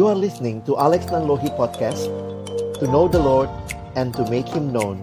You 0.00 0.08
are 0.08 0.16
listening 0.16 0.64
to 0.64 0.80
Alex 0.80 1.12
Nanlohi 1.12 1.52
Podcast 1.60 2.08
To 2.80 2.88
know 2.88 3.04
the 3.04 3.20
Lord 3.20 3.52
and 4.00 4.16
to 4.16 4.24
make 4.32 4.48
Him 4.48 4.72
known 4.72 4.96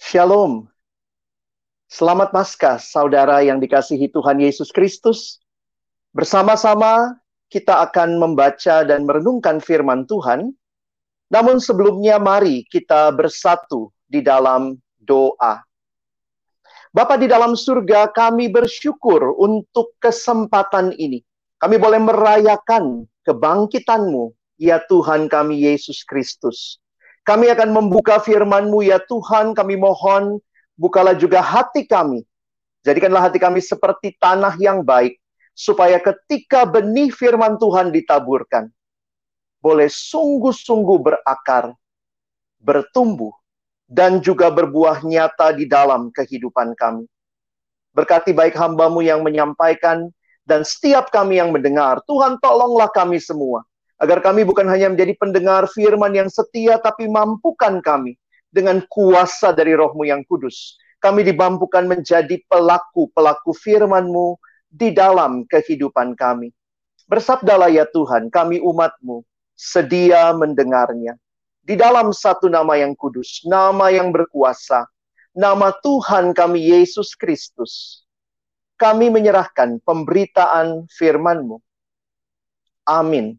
Shalom. 0.00 0.72
Selamat 1.92 2.32
Paskah, 2.32 2.80
saudara 2.80 3.44
yang 3.44 3.60
dikasihi 3.60 4.08
Tuhan 4.08 4.40
Yesus 4.40 4.72
Kristus. 4.72 5.44
Bersama-sama 6.16 7.20
kita 7.52 7.84
akan 7.84 8.16
membaca 8.16 8.80
dan 8.80 9.04
merenungkan 9.04 9.60
firman 9.60 10.08
Tuhan. 10.08 10.56
Namun 11.28 11.60
sebelumnya 11.60 12.16
mari 12.16 12.64
kita 12.64 13.12
bersatu 13.12 13.92
di 14.08 14.24
dalam 14.24 14.80
doa. 15.02 15.66
Bapa 16.92 17.16
di 17.18 17.26
dalam 17.26 17.58
surga, 17.58 18.12
kami 18.12 18.52
bersyukur 18.52 19.34
untuk 19.40 19.96
kesempatan 19.98 20.94
ini. 20.94 21.24
Kami 21.56 21.80
boleh 21.80 21.98
merayakan 21.98 23.08
kebangkitanmu, 23.24 24.30
ya 24.60 24.78
Tuhan 24.86 25.26
kami 25.26 25.66
Yesus 25.66 26.04
Kristus. 26.04 26.78
Kami 27.22 27.48
akan 27.54 27.70
membuka 27.70 28.18
firman-Mu 28.18 28.82
ya 28.82 28.98
Tuhan, 28.98 29.54
kami 29.54 29.78
mohon 29.78 30.42
bukalah 30.74 31.14
juga 31.14 31.38
hati 31.40 31.86
kami. 31.86 32.26
Jadikanlah 32.82 33.30
hati 33.30 33.38
kami 33.38 33.62
seperti 33.62 34.18
tanah 34.18 34.58
yang 34.58 34.82
baik, 34.82 35.16
supaya 35.54 36.02
ketika 36.02 36.66
benih 36.66 37.14
firman 37.14 37.56
Tuhan 37.56 37.94
ditaburkan, 37.94 38.68
boleh 39.62 39.86
sungguh-sungguh 39.86 40.98
berakar, 40.98 41.72
bertumbuh, 42.58 43.30
dan 43.92 44.24
juga 44.24 44.48
berbuah 44.48 45.04
nyata 45.04 45.52
di 45.52 45.68
dalam 45.68 46.08
kehidupan 46.08 46.72
kami. 46.72 47.04
Berkati 47.92 48.32
baik 48.32 48.56
hambamu 48.56 49.04
yang 49.04 49.20
menyampaikan, 49.20 50.08
dan 50.48 50.64
setiap 50.64 51.12
kami 51.12 51.36
yang 51.36 51.52
mendengar, 51.52 52.00
Tuhan 52.08 52.40
tolonglah 52.40 52.88
kami 52.88 53.20
semua 53.20 53.62
agar 54.00 54.24
kami 54.24 54.42
bukan 54.42 54.66
hanya 54.66 54.90
menjadi 54.90 55.14
pendengar 55.20 55.68
firman 55.70 56.10
yang 56.16 56.26
setia, 56.32 56.80
tapi 56.80 57.06
mampukan 57.06 57.78
kami 57.84 58.16
dengan 58.50 58.82
kuasa 58.88 59.52
dari 59.52 59.76
rohmu 59.76 60.08
yang 60.08 60.24
kudus. 60.26 60.80
Kami 60.98 61.22
dimampukan 61.22 61.86
menjadi 61.86 62.40
pelaku-pelaku 62.50 63.54
firman-Mu 63.54 64.40
di 64.66 64.90
dalam 64.90 65.44
kehidupan 65.46 66.16
kami. 66.16 66.50
Bersabdalah 67.06 67.68
ya 67.68 67.86
Tuhan, 67.86 68.32
kami 68.32 68.58
umat-Mu 68.58 69.22
sedia 69.54 70.34
mendengarnya. 70.34 71.14
Di 71.62 71.78
dalam 71.78 72.10
satu 72.10 72.50
nama 72.50 72.74
yang 72.74 72.98
kudus, 72.98 73.46
nama 73.46 73.86
yang 73.94 74.10
berkuasa, 74.10 74.82
nama 75.30 75.70
Tuhan 75.78 76.34
kami 76.34 76.74
Yesus 76.74 77.14
Kristus. 77.14 78.02
Kami 78.74 79.14
menyerahkan 79.14 79.78
pemberitaan 79.86 80.90
firman-Mu. 80.90 81.62
Amin. 82.82 83.38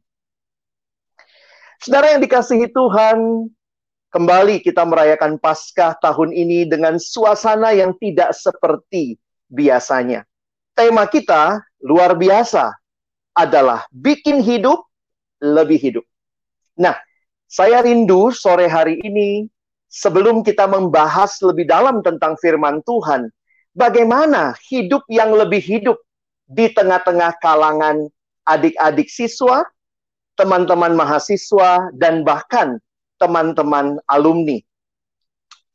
Saudara 1.84 2.16
yang 2.16 2.24
dikasihi 2.24 2.72
Tuhan, 2.72 3.52
kembali 4.16 4.64
kita 4.64 4.88
merayakan 4.88 5.36
Paskah 5.36 6.00
tahun 6.00 6.32
ini 6.32 6.64
dengan 6.64 6.96
suasana 6.96 7.76
yang 7.76 7.92
tidak 8.00 8.32
seperti 8.32 9.20
biasanya. 9.52 10.24
Tema 10.72 11.04
kita 11.12 11.60
luar 11.84 12.16
biasa 12.16 12.72
adalah 13.36 13.84
bikin 13.92 14.40
hidup 14.40 14.88
lebih 15.44 15.76
hidup. 15.76 16.06
Nah, 16.80 16.96
saya 17.54 17.86
rindu 17.86 18.34
sore 18.34 18.66
hari 18.66 18.98
ini 19.06 19.46
sebelum 19.86 20.42
kita 20.42 20.66
membahas 20.66 21.38
lebih 21.46 21.70
dalam 21.70 22.02
tentang 22.02 22.34
firman 22.42 22.82
Tuhan, 22.82 23.30
bagaimana 23.78 24.58
hidup 24.66 25.06
yang 25.06 25.30
lebih 25.38 25.62
hidup 25.62 26.02
di 26.50 26.74
tengah-tengah 26.74 27.38
kalangan 27.38 28.10
adik-adik 28.50 29.06
siswa, 29.06 29.70
teman-teman 30.34 30.98
mahasiswa, 30.98 31.94
dan 31.94 32.26
bahkan 32.26 32.82
teman-teman 33.22 34.02
alumni. 34.10 34.58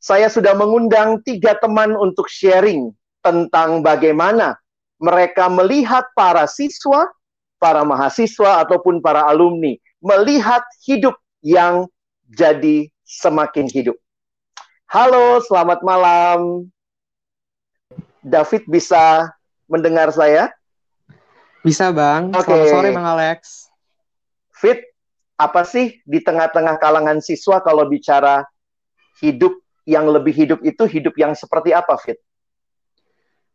Saya 0.03 0.27
sudah 0.27 0.51
mengundang 0.59 1.23
tiga 1.23 1.55
teman 1.63 1.95
untuk 1.95 2.27
sharing 2.27 2.91
tentang 3.23 3.79
bagaimana 3.79 4.59
mereka 4.99 5.47
melihat 5.47 6.03
para 6.11 6.43
siswa, 6.43 7.07
para 7.55 7.87
mahasiswa, 7.87 8.67
ataupun 8.67 8.99
para 8.99 9.23
alumni 9.31 9.79
melihat 10.03 10.63
hidup 10.83 11.15
yang 11.39 11.87
jadi 12.29 12.91
semakin 13.07 13.67
hidup. 13.71 13.97
Halo, 14.89 15.39
selamat 15.45 15.79
malam. 15.85 16.69
David 18.19 18.67
bisa 18.67 19.31
mendengar 19.69 20.11
saya? 20.11 20.51
Bisa, 21.61 21.91
Bang. 21.93 22.33
Okay. 22.33 22.43
Selamat 22.43 22.67
sore, 22.71 22.89
Bang 22.91 23.07
Alex. 23.07 23.69
Fit, 24.55 24.81
apa 25.39 25.63
sih 25.63 26.03
di 26.03 26.19
tengah-tengah 26.19 26.75
kalangan 26.81 27.23
siswa 27.23 27.63
kalau 27.63 27.87
bicara 27.87 28.43
hidup 29.23 29.55
yang 29.87 30.09
lebih 30.11 30.35
hidup 30.35 30.59
itu 30.61 30.83
hidup 30.85 31.15
yang 31.15 31.31
seperti 31.37 31.71
apa, 31.71 31.95
Fit? 32.01 32.19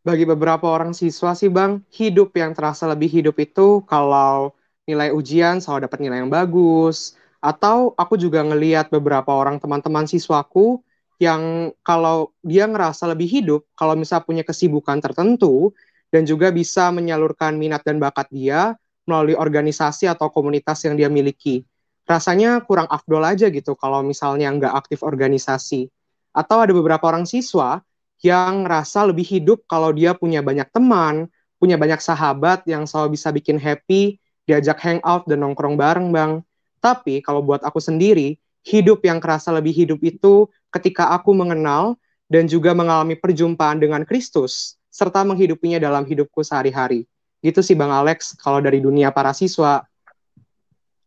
Bagi 0.04 0.28
beberapa 0.28 0.68
orang 0.68 0.92
siswa 0.92 1.32
sih, 1.32 1.48
Bang, 1.48 1.80
hidup 1.92 2.36
yang 2.36 2.52
terasa 2.52 2.84
lebih 2.84 3.08
hidup 3.08 3.40
itu 3.40 3.80
kalau 3.88 4.52
nilai 4.84 5.08
ujian 5.08 5.64
selalu 5.64 5.88
dapat 5.88 5.98
nilai 6.04 6.20
yang 6.20 6.32
bagus, 6.32 7.16
atau 7.44 7.92
aku 7.92 8.16
juga 8.16 8.40
ngeliat 8.40 8.88
beberapa 8.88 9.28
orang 9.28 9.60
teman-teman 9.60 10.08
siswaku 10.08 10.80
yang 11.20 11.70
kalau 11.84 12.32
dia 12.40 12.64
ngerasa 12.64 13.04
lebih 13.12 13.28
hidup, 13.28 13.68
kalau 13.76 13.92
misalnya 13.92 14.24
punya 14.24 14.44
kesibukan 14.48 14.98
tertentu, 15.04 15.76
dan 16.08 16.24
juga 16.24 16.48
bisa 16.48 16.88
menyalurkan 16.88 17.60
minat 17.60 17.84
dan 17.84 18.00
bakat 18.00 18.32
dia, 18.32 18.72
melalui 19.04 19.36
organisasi 19.36 20.08
atau 20.08 20.32
komunitas 20.32 20.80
yang 20.88 20.96
dia 20.96 21.12
miliki. 21.12 21.68
Rasanya 22.08 22.64
kurang 22.64 22.88
afdol 22.88 23.24
aja 23.24 23.52
gitu 23.52 23.76
kalau 23.76 24.00
misalnya 24.00 24.48
nggak 24.48 24.72
aktif 24.72 25.04
organisasi. 25.04 25.92
Atau 26.32 26.64
ada 26.64 26.72
beberapa 26.72 27.04
orang 27.12 27.28
siswa 27.28 27.84
yang 28.24 28.64
rasa 28.64 29.04
lebih 29.04 29.24
hidup 29.24 29.68
kalau 29.68 29.92
dia 29.92 30.16
punya 30.16 30.40
banyak 30.40 30.68
teman, 30.72 31.28
punya 31.60 31.76
banyak 31.76 32.00
sahabat 32.00 32.64
yang 32.64 32.88
selalu 32.88 33.20
bisa 33.20 33.28
bikin 33.32 33.60
happy, 33.60 34.16
diajak 34.48 34.80
hangout 34.80 35.28
dan 35.28 35.44
nongkrong 35.44 35.76
bareng 35.76 36.08
bang. 36.08 36.40
Tapi 36.84 37.24
kalau 37.24 37.40
buat 37.40 37.64
aku 37.64 37.80
sendiri, 37.80 38.36
hidup 38.60 39.00
yang 39.08 39.16
kerasa 39.16 39.48
lebih 39.56 39.72
hidup 39.72 40.04
itu 40.04 40.44
ketika 40.68 41.16
aku 41.16 41.32
mengenal 41.32 41.96
dan 42.28 42.44
juga 42.44 42.76
mengalami 42.76 43.16
perjumpaan 43.16 43.80
dengan 43.80 44.04
Kristus, 44.04 44.76
serta 44.92 45.24
menghidupinya 45.24 45.80
dalam 45.80 46.04
hidupku 46.04 46.44
sehari-hari. 46.44 47.08
Gitu 47.40 47.64
sih 47.64 47.72
Bang 47.72 47.88
Alex 47.88 48.36
kalau 48.36 48.60
dari 48.60 48.84
dunia 48.84 49.08
para 49.08 49.32
siswa. 49.32 49.80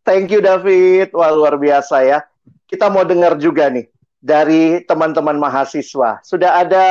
Thank 0.02 0.34
you 0.34 0.42
David. 0.42 1.14
Wah 1.14 1.30
luar 1.30 1.62
biasa 1.62 2.02
ya. 2.02 2.26
Kita 2.66 2.90
mau 2.90 3.06
dengar 3.06 3.38
juga 3.38 3.70
nih 3.70 3.86
dari 4.18 4.82
teman-teman 4.82 5.38
mahasiswa. 5.38 6.26
Sudah 6.26 6.66
ada 6.66 6.86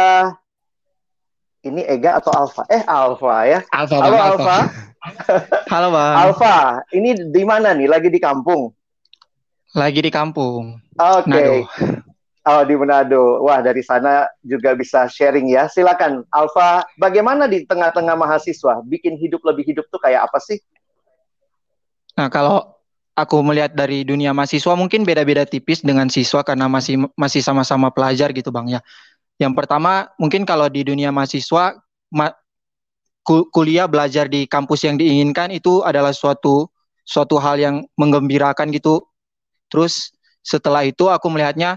ini 1.66 1.82
Ega 1.82 2.22
atau 2.22 2.30
Alfa? 2.30 2.62
Eh 2.70 2.82
Alfa 2.86 3.34
ya. 3.44 3.60
Alfa. 3.74 3.96
Halo 3.98 4.16
Alfa. 4.16 4.58
Halo 5.70 5.88
Bang. 5.94 6.14
Alfa, 6.18 6.56
ini 6.94 7.14
di 7.14 7.42
mana 7.46 7.74
nih? 7.74 7.86
Lagi 7.86 8.08
di 8.10 8.18
kampung? 8.18 8.74
Lagi 9.74 10.00
di 10.02 10.10
kampung. 10.10 10.78
Oke. 10.98 11.30
Okay. 11.30 11.54
Oh, 12.46 12.62
di 12.62 12.78
Manado. 12.78 13.42
Wah, 13.42 13.58
dari 13.58 13.82
sana 13.82 14.30
juga 14.46 14.78
bisa 14.78 15.10
sharing 15.10 15.50
ya. 15.50 15.66
Silakan, 15.66 16.22
Alfa. 16.30 16.86
Bagaimana 16.94 17.50
di 17.50 17.66
tengah-tengah 17.66 18.14
mahasiswa 18.14 18.86
bikin 18.86 19.18
hidup 19.18 19.42
lebih 19.42 19.66
hidup 19.66 19.86
tuh 19.90 19.98
kayak 19.98 20.30
apa 20.30 20.38
sih? 20.38 20.62
Nah, 22.14 22.30
kalau 22.30 22.62
aku 23.18 23.42
melihat 23.42 23.74
dari 23.74 24.06
dunia 24.06 24.30
mahasiswa 24.30 24.78
mungkin 24.78 25.02
beda-beda 25.02 25.42
tipis 25.42 25.82
dengan 25.82 26.06
siswa 26.06 26.46
karena 26.46 26.70
masih 26.70 27.10
masih 27.18 27.42
sama-sama 27.42 27.90
pelajar 27.90 28.30
gitu, 28.30 28.54
Bang 28.54 28.70
ya. 28.70 28.78
Yang 29.36 29.52
pertama, 29.52 30.08
mungkin 30.16 30.48
kalau 30.48 30.68
di 30.72 30.80
dunia 30.80 31.12
mahasiswa 31.12 31.76
ma 32.12 32.32
kuliah 33.26 33.90
belajar 33.90 34.30
di 34.30 34.46
kampus 34.46 34.86
yang 34.86 34.96
diinginkan 34.96 35.50
itu 35.50 35.82
adalah 35.82 36.14
suatu 36.14 36.70
suatu 37.02 37.36
hal 37.42 37.58
yang 37.58 37.76
menggembirakan 37.98 38.70
gitu. 38.72 39.02
Terus 39.68 40.14
setelah 40.46 40.86
itu 40.86 41.10
aku 41.10 41.26
melihatnya 41.28 41.76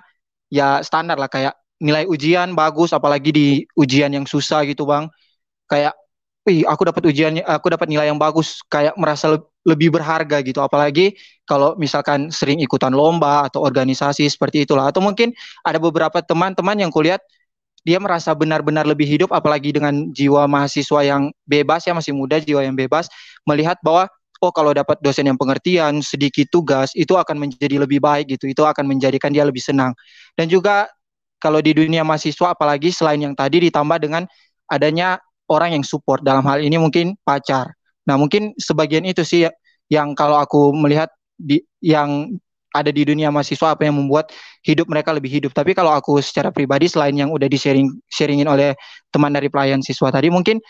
ya 0.54 0.80
standar 0.86 1.18
lah 1.18 1.28
kayak 1.28 1.58
nilai 1.82 2.06
ujian 2.06 2.54
bagus 2.54 2.92
apalagi 2.94 3.30
di 3.34 3.48
ujian 3.76 4.14
yang 4.14 4.26
susah 4.30 4.64
gitu 4.70 4.86
bang. 4.86 5.10
Kayak 5.66 5.98
wih 6.46 6.64
aku 6.64 6.88
dapat 6.88 7.04
ujian 7.12 7.42
aku 7.44 7.68
dapat 7.74 7.88
nilai 7.92 8.08
yang 8.08 8.22
bagus 8.22 8.62
kayak 8.70 8.94
merasa 8.96 9.36
le 9.36 9.40
lebih 9.68 9.92
berharga 9.92 10.40
gitu. 10.46 10.64
Apalagi 10.64 11.18
kalau 11.44 11.76
misalkan 11.76 12.32
sering 12.32 12.62
ikutan 12.64 12.94
lomba 12.94 13.46
atau 13.50 13.62
organisasi 13.66 14.26
seperti 14.30 14.64
itulah. 14.70 14.90
Atau 14.90 15.04
mungkin 15.04 15.34
ada 15.66 15.78
beberapa 15.82 16.24
teman-teman 16.24 16.78
yang 16.80 16.94
kulihat 16.94 17.20
dia 17.88 17.98
merasa 17.98 18.36
benar-benar 18.36 18.84
lebih 18.84 19.08
hidup 19.08 19.30
apalagi 19.31 19.72
dengan 19.72 20.12
jiwa 20.12 20.46
mahasiswa 20.46 21.00
yang 21.04 21.31
bebas 21.48 21.88
ya 21.88 21.96
masih 21.96 22.12
muda 22.12 22.40
jiwa 22.40 22.64
yang 22.64 22.76
bebas 22.76 23.08
melihat 23.48 23.80
bahwa 23.80 24.12
oh 24.40 24.52
kalau 24.56 24.72
dapat 24.72 24.96
dosen 25.04 25.28
yang 25.28 25.36
pengertian, 25.36 26.00
sedikit 26.00 26.48
tugas, 26.48 26.96
itu 26.96 27.16
akan 27.16 27.36
menjadi 27.48 27.76
lebih 27.76 28.00
baik 28.00 28.40
gitu. 28.40 28.48
Itu 28.48 28.64
akan 28.64 28.88
menjadikan 28.88 29.36
dia 29.36 29.44
lebih 29.44 29.60
senang. 29.60 29.92
Dan 30.36 30.48
juga 30.48 30.88
kalau 31.44 31.60
di 31.60 31.76
dunia 31.76 32.04
mahasiswa 32.04 32.56
apalagi 32.56 32.92
selain 32.92 33.20
yang 33.20 33.36
tadi 33.36 33.68
ditambah 33.68 34.00
dengan 34.00 34.24
adanya 34.72 35.20
orang 35.52 35.80
yang 35.80 35.84
support 35.84 36.24
dalam 36.24 36.44
hal 36.48 36.64
ini 36.64 36.80
mungkin 36.80 37.16
pacar. 37.24 37.72
Nah, 38.08 38.16
mungkin 38.16 38.56
sebagian 38.56 39.04
itu 39.08 39.24
sih 39.28 39.48
yang 39.92 40.16
kalau 40.16 40.40
aku 40.40 40.72
melihat 40.76 41.12
di 41.36 41.64
yang 41.80 42.36
ada 42.74 42.94
di 42.94 43.01
dunia 43.01 43.33
mahasiswa 43.33 43.74
apa 43.74 43.86
yang 43.89 43.98
membuat 43.98 44.30
hidup 44.62 44.86
mereka 44.89 45.10
lebih 45.13 45.30
hidup. 45.30 45.51
Tapi 45.54 45.74
kalau 45.74 45.94
aku 45.94 46.21
secara 46.21 46.54
pribadi 46.54 46.86
selain 46.86 47.18
yang 47.18 47.33
udah 47.33 47.50
di-sharing 47.50 47.89
sharingin 48.10 48.45
oleh 48.45 48.77
teman 49.10 49.33
dari 49.33 49.50
pelayan 49.50 49.81
siswa 49.81 50.13
tadi 50.13 50.30
mungkin 50.30 50.62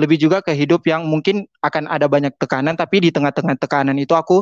lebih 0.00 0.16
juga 0.16 0.40
ke 0.40 0.56
hidup 0.56 0.88
yang 0.88 1.04
mungkin 1.04 1.44
akan 1.60 1.84
ada 1.84 2.08
banyak 2.08 2.32
tekanan 2.40 2.72
tapi 2.72 3.04
di 3.04 3.12
tengah-tengah 3.12 3.60
tekanan 3.60 4.00
itu 4.00 4.16
aku 4.16 4.40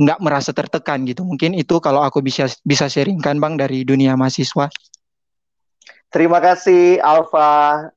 nggak 0.00 0.18
merasa 0.24 0.56
tertekan 0.56 1.04
gitu. 1.04 1.22
Mungkin 1.22 1.52
itu 1.52 1.76
kalau 1.84 2.00
aku 2.00 2.24
bisa 2.24 2.48
bisa 2.64 2.88
sharingkan 2.88 3.36
Bang 3.36 3.60
dari 3.60 3.84
dunia 3.84 4.16
mahasiswa. 4.16 4.72
Terima 6.08 6.40
kasih 6.40 7.00
Alfa. 7.00 7.88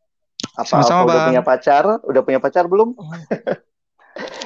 Apa 0.55 0.67
Sama-sama, 0.67 1.03
Alfa 1.03 1.07
udah 1.07 1.15
Bang. 1.15 1.27
punya 1.31 1.43
pacar? 1.43 1.83
Udah 2.03 2.21
punya 2.23 2.39
pacar 2.43 2.63
belum? 2.67 2.95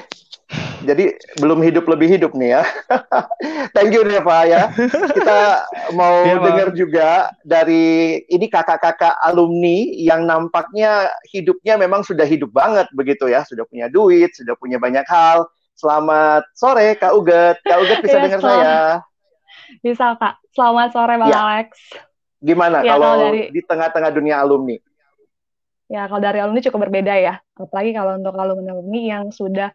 Jadi 0.80 1.04
belum 1.36 1.60
hidup 1.60 1.84
lebih 1.84 2.08
hidup 2.08 2.32
nih 2.32 2.56
ya. 2.56 2.62
Thank 3.76 3.92
you 3.92 4.02
Neva 4.02 4.44
ya. 4.44 4.62
Kita 5.12 5.38
mau 5.92 6.24
Bang. 6.24 6.40
dengar 6.42 6.68
juga 6.72 7.08
dari 7.42 8.16
ini 8.24 8.46
kakak-kakak 8.46 9.12
alumni 9.20 9.76
yang 9.92 10.24
nampaknya 10.24 11.06
hidupnya 11.28 11.76
memang 11.76 12.00
sudah 12.00 12.24
hidup 12.24 12.48
banget 12.50 12.88
begitu 12.90 13.26
ya, 13.26 13.44
sudah 13.44 13.64
punya 13.64 13.86
duit, 13.86 14.32
sudah 14.32 14.56
punya 14.56 14.76
banyak 14.76 15.04
hal. 15.04 15.44
Selamat 15.74 16.44
sore 16.52 16.92
Kak 16.94 17.12
Uget. 17.12 17.56
Kak 17.60 17.78
Uget 17.80 17.98
bisa 18.00 18.16
Iya, 18.16 18.24
dengar 18.24 18.40
selamat. 18.40 18.64
saya? 18.64 18.84
Bisa 19.80 20.06
Kak. 20.14 20.34
Selamat 20.50 20.88
sore 20.90 21.14
Bang 21.16 21.28
Ya. 21.28 21.38
Alex. 21.38 21.68
Gimana 22.38 22.80
Ya, 22.80 22.96
kalau 22.96 23.08
kalau 23.10 23.26
dari- 23.28 23.48
di 23.48 23.60
tengah-tengah 23.60 24.10
dunia 24.10 24.40
alumni? 24.40 24.76
Ya 25.86 26.06
kalau 26.06 26.22
dari 26.22 26.38
alumni 26.38 26.60
cukup 26.60 26.86
berbeda 26.86 27.14
ya. 27.14 27.34
Apalagi 27.52 27.90
kalau 27.90 28.14
untuk 28.14 28.32
alumni-alumni 28.32 29.00
yang 29.02 29.24
sudah 29.28 29.74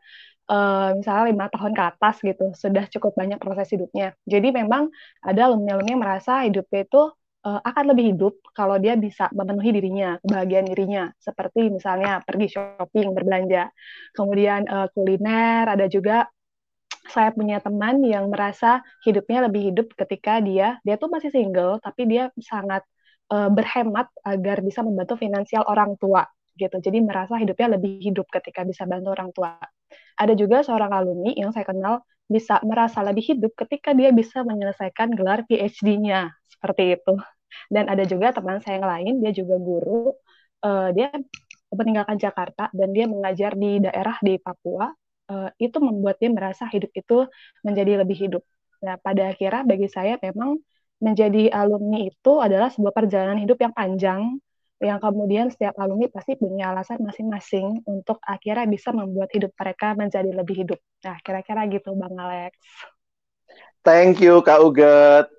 eh, 0.51 0.89
misalnya 0.97 1.23
lima 1.31 1.45
tahun 1.53 1.73
ke 1.77 1.83
atas 1.91 2.15
gitu, 2.21 2.45
sudah 2.63 2.83
cukup 2.93 3.11
banyak 3.19 3.37
proses 3.43 3.67
hidupnya. 3.73 4.13
Jadi 4.25 4.47
memang 4.59 4.89
ada 5.23 5.41
alumni-alumni 5.49 5.91
yang 5.95 6.03
merasa 6.05 6.31
hidupnya 6.47 6.81
itu 6.87 7.01
eh, 7.47 7.59
akan 7.69 7.83
lebih 7.93 8.05
hidup 8.15 8.33
kalau 8.57 8.75
dia 8.83 8.93
bisa 8.99 9.29
memenuhi 9.37 9.69
dirinya, 9.77 10.09
kebahagiaan 10.23 10.67
dirinya. 10.71 11.03
Seperti 11.21 11.59
misalnya 11.77 12.21
pergi 12.27 12.47
shopping, 12.53 13.07
berbelanja. 13.15 13.69
Kemudian 14.17 14.61
eh, 14.69 14.87
kuliner, 14.93 15.65
ada 15.73 15.85
juga 15.89 16.25
saya 17.05 17.29
punya 17.37 17.61
teman 17.61 18.01
yang 18.01 18.25
merasa 18.33 18.81
hidupnya 19.05 19.45
lebih 19.45 19.61
hidup 19.69 19.87
ketika 19.93 20.41
dia 20.41 20.81
dia 20.81 20.95
tuh 20.97 21.05
masih 21.13 21.29
single 21.29 21.77
tapi 21.77 22.01
dia 22.09 22.33
sangat 22.41 22.81
berhemat 23.29 24.07
agar 24.21 24.61
bisa 24.61 24.85
membantu 24.85 25.17
finansial 25.17 25.65
orang 25.65 25.97
tua 25.97 26.25
gitu. 26.57 26.77
Jadi 26.79 26.97
merasa 27.03 27.35
hidupnya 27.35 27.75
lebih 27.75 27.99
hidup 27.99 28.27
ketika 28.31 28.63
bisa 28.63 28.87
bantu 28.87 29.09
orang 29.11 29.29
tua. 29.35 29.59
Ada 30.15 30.33
juga 30.35 30.63
seorang 30.63 30.91
alumni 30.91 31.31
yang 31.35 31.51
saya 31.51 31.67
kenal 31.67 32.03
bisa 32.25 32.57
merasa 32.65 33.05
lebih 33.05 33.35
hidup 33.35 33.53
ketika 33.53 33.93
dia 33.93 34.09
bisa 34.09 34.41
menyelesaikan 34.41 35.13
gelar 35.13 35.45
PhD-nya 35.45 36.33
seperti 36.49 36.97
itu. 36.97 37.13
Dan 37.71 37.87
ada 37.87 38.03
juga 38.03 38.35
teman 38.35 38.59
saya 38.63 38.81
yang 38.81 38.89
lain, 38.89 39.13
dia 39.23 39.31
juga 39.31 39.55
guru, 39.59 40.11
eh, 40.65 40.89
dia 40.97 41.07
meninggalkan 41.73 42.17
Jakarta 42.19 42.63
dan 42.71 42.89
dia 42.95 43.05
mengajar 43.09 43.51
di 43.55 43.79
daerah 43.83 44.15
di 44.23 44.39
Papua. 44.41 44.89
Eh, 45.25 45.49
itu 45.69 45.77
membuat 45.81 46.21
dia 46.21 46.29
merasa 46.29 46.69
hidup 46.69 46.91
itu 46.93 47.25
menjadi 47.65 48.05
lebih 48.05 48.17
hidup. 48.29 48.43
Nah, 48.85 48.95
pada 49.01 49.33
akhirnya 49.33 49.65
bagi 49.65 49.87
saya 49.89 50.21
memang 50.21 50.61
menjadi 51.01 51.51
alumni 51.51 52.07
itu 52.07 52.31
adalah 52.39 52.69
sebuah 52.71 52.93
perjalanan 52.93 53.41
hidup 53.41 53.57
yang 53.59 53.73
panjang, 53.75 54.21
yang 54.83 54.99
kemudian 54.99 55.47
setiap 55.47 55.79
alumni 55.79 56.11
pasti 56.11 56.35
punya 56.35 56.75
alasan 56.75 56.99
masing-masing 56.99 57.87
untuk 57.87 58.19
akhirnya 58.19 58.67
bisa 58.67 58.91
membuat 58.91 59.31
hidup 59.31 59.55
mereka 59.55 59.95
menjadi 59.95 60.31
lebih 60.35 60.67
hidup. 60.67 60.79
Nah, 61.07 61.15
kira-kira 61.23 61.63
gitu 61.71 61.95
Bang 61.95 62.15
Alex. 62.19 62.59
Thank 63.87 64.19
you 64.19 64.43
Kak 64.43 64.59
Uget. 64.59 65.31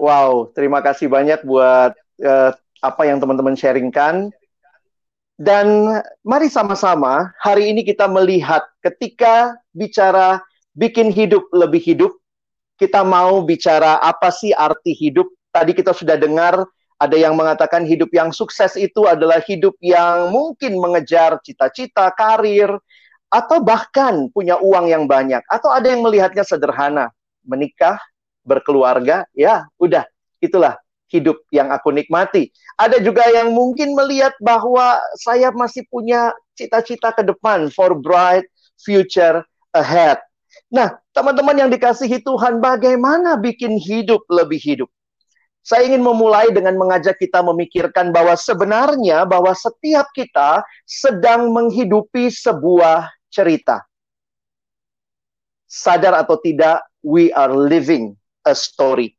Wow, 0.00 0.50
terima 0.56 0.80
kasih 0.82 1.06
banyak 1.06 1.44
buat 1.44 1.92
eh, 2.18 2.50
apa 2.80 3.02
yang 3.06 3.20
teman-teman 3.22 3.54
sharingkan. 3.54 4.32
Dan 5.40 5.88
mari 6.20 6.52
sama-sama 6.52 7.32
hari 7.40 7.72
ini 7.72 7.80
kita 7.80 8.04
melihat 8.10 8.60
ketika 8.84 9.56
bicara 9.72 10.44
bikin 10.76 11.08
hidup 11.08 11.48
lebih 11.54 11.80
hidup, 11.80 12.12
kita 12.76 13.00
mau 13.00 13.40
bicara 13.40 14.00
apa 14.00 14.28
sih 14.28 14.52
arti 14.52 14.92
hidup. 14.92 15.28
Tadi 15.48 15.72
kita 15.72 15.96
sudah 15.96 16.20
dengar 16.20 16.64
ada 17.00 17.16
yang 17.16 17.32
mengatakan 17.32 17.88
hidup 17.88 18.12
yang 18.12 18.28
sukses 18.28 18.76
itu 18.76 19.08
adalah 19.08 19.40
hidup 19.40 19.72
yang 19.80 20.28
mungkin 20.28 20.76
mengejar 20.76 21.40
cita-cita, 21.40 22.12
karir, 22.12 22.76
atau 23.32 23.64
bahkan 23.64 24.28
punya 24.28 24.60
uang 24.60 24.92
yang 24.92 25.08
banyak. 25.08 25.40
Atau 25.48 25.72
ada 25.72 25.88
yang 25.88 26.04
melihatnya 26.04 26.44
sederhana, 26.44 27.08
menikah, 27.40 27.96
berkeluarga, 28.44 29.24
ya 29.32 29.64
udah, 29.80 30.04
itulah 30.44 30.76
hidup 31.08 31.40
yang 31.48 31.72
aku 31.72 31.88
nikmati. 31.88 32.52
Ada 32.76 33.00
juga 33.00 33.24
yang 33.32 33.48
mungkin 33.56 33.96
melihat 33.96 34.36
bahwa 34.36 35.00
saya 35.24 35.48
masih 35.56 35.88
punya 35.88 36.36
cita-cita 36.52 37.16
ke 37.16 37.24
depan 37.24 37.72
for 37.72 37.96
bright 37.96 38.44
future 38.76 39.40
ahead. 39.72 40.20
Nah, 40.68 41.00
teman-teman 41.16 41.66
yang 41.66 41.70
dikasihi 41.72 42.20
Tuhan, 42.20 42.60
bagaimana 42.60 43.40
bikin 43.40 43.80
hidup 43.80 44.20
lebih 44.28 44.60
hidup? 44.60 44.90
Saya 45.60 45.92
ingin 45.92 46.00
memulai 46.00 46.48
dengan 46.50 46.72
mengajak 46.80 47.20
kita 47.20 47.44
memikirkan 47.44 48.10
bahwa 48.10 48.32
sebenarnya 48.32 49.28
bahwa 49.28 49.52
setiap 49.52 50.08
kita 50.16 50.64
sedang 50.88 51.52
menghidupi 51.52 52.32
sebuah 52.32 53.12
cerita. 53.28 53.84
Sadar 55.70 56.16
atau 56.16 56.40
tidak, 56.40 56.82
we 57.04 57.30
are 57.36 57.52
living 57.52 58.16
a 58.48 58.56
story. 58.56 59.14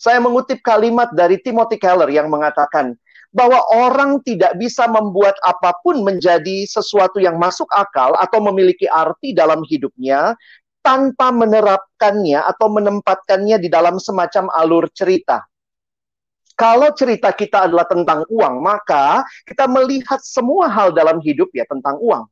Saya 0.00 0.18
mengutip 0.18 0.58
kalimat 0.66 1.14
dari 1.14 1.38
Timothy 1.38 1.78
Keller 1.78 2.10
yang 2.10 2.26
mengatakan 2.26 2.98
bahwa 3.30 3.62
orang 3.70 4.18
tidak 4.26 4.58
bisa 4.58 4.90
membuat 4.90 5.38
apa 5.46 5.78
pun 5.80 6.02
menjadi 6.02 6.68
sesuatu 6.68 7.22
yang 7.22 7.38
masuk 7.38 7.70
akal 7.70 8.12
atau 8.18 8.42
memiliki 8.42 8.84
arti 8.90 9.32
dalam 9.32 9.62
hidupnya 9.62 10.34
tanpa 10.82 11.30
menerapkannya 11.30 12.42
atau 12.44 12.66
menempatkannya 12.74 13.56
di 13.62 13.70
dalam 13.70 14.02
semacam 14.02 14.50
alur 14.52 14.90
cerita. 14.90 15.46
Kalau 16.62 16.94
cerita 16.94 17.34
kita 17.34 17.66
adalah 17.66 17.82
tentang 17.90 18.22
uang, 18.30 18.62
maka 18.62 19.26
kita 19.42 19.66
melihat 19.66 20.22
semua 20.22 20.70
hal 20.70 20.94
dalam 20.94 21.18
hidup 21.18 21.50
ya 21.50 21.66
tentang 21.66 21.98
uang. 21.98 22.30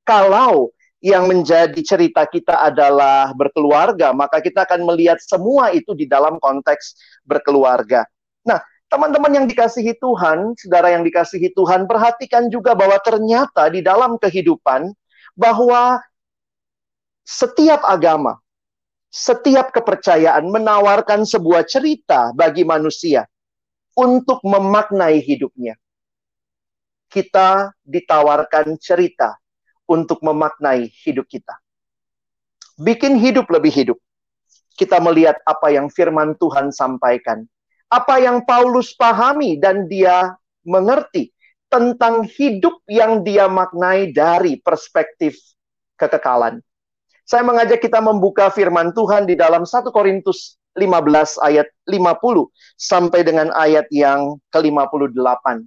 Kalau 0.00 0.72
yang 1.04 1.28
menjadi 1.28 1.76
cerita 1.84 2.24
kita 2.24 2.56
adalah 2.56 3.36
berkeluarga, 3.36 4.16
maka 4.16 4.40
kita 4.40 4.64
akan 4.64 4.80
melihat 4.88 5.20
semua 5.20 5.76
itu 5.76 5.92
di 5.92 6.08
dalam 6.08 6.40
konteks 6.40 6.96
berkeluarga. 7.28 8.08
Nah, 8.48 8.64
teman-teman 8.88 9.44
yang 9.44 9.46
dikasihi 9.46 9.92
Tuhan, 10.00 10.56
saudara 10.56 10.96
yang 10.96 11.04
dikasihi 11.04 11.52
Tuhan, 11.52 11.84
perhatikan 11.84 12.48
juga 12.48 12.72
bahwa 12.72 12.96
ternyata 13.04 13.68
di 13.68 13.84
dalam 13.84 14.16
kehidupan 14.16 14.88
bahwa 15.36 16.00
setiap 17.28 17.84
agama, 17.84 18.40
setiap 19.12 19.68
kepercayaan 19.68 20.48
menawarkan 20.48 21.28
sebuah 21.28 21.68
cerita 21.68 22.32
bagi 22.32 22.64
manusia 22.64 23.28
untuk 23.96 24.44
memaknai 24.44 25.24
hidupnya. 25.24 25.74
Kita 27.08 27.72
ditawarkan 27.80 28.76
cerita 28.76 29.40
untuk 29.88 30.20
memaknai 30.20 30.92
hidup 31.02 31.24
kita. 31.24 31.56
Bikin 32.76 33.16
hidup 33.16 33.48
lebih 33.48 33.72
hidup. 33.72 33.98
Kita 34.76 35.00
melihat 35.00 35.40
apa 35.48 35.72
yang 35.72 35.88
firman 35.88 36.36
Tuhan 36.36 36.68
sampaikan. 36.68 37.48
Apa 37.88 38.20
yang 38.20 38.44
Paulus 38.44 38.92
pahami 38.92 39.56
dan 39.56 39.88
dia 39.88 40.36
mengerti 40.66 41.32
tentang 41.72 42.28
hidup 42.28 42.84
yang 42.84 43.24
dia 43.24 43.48
maknai 43.48 44.12
dari 44.12 44.60
perspektif 44.60 45.40
kekekalan. 45.96 46.60
Saya 47.26 47.42
mengajak 47.42 47.82
kita 47.82 47.98
membuka 47.98 48.52
firman 48.52 48.92
Tuhan 48.92 49.24
di 49.24 49.34
dalam 49.34 49.64
1 49.64 49.90
Korintus 49.90 50.60
15 50.76 51.40
ayat 51.40 51.66
50 51.88 52.48
sampai 52.76 53.20
dengan 53.24 53.48
ayat 53.56 53.88
yang 53.90 54.36
ke-58. 54.52 55.64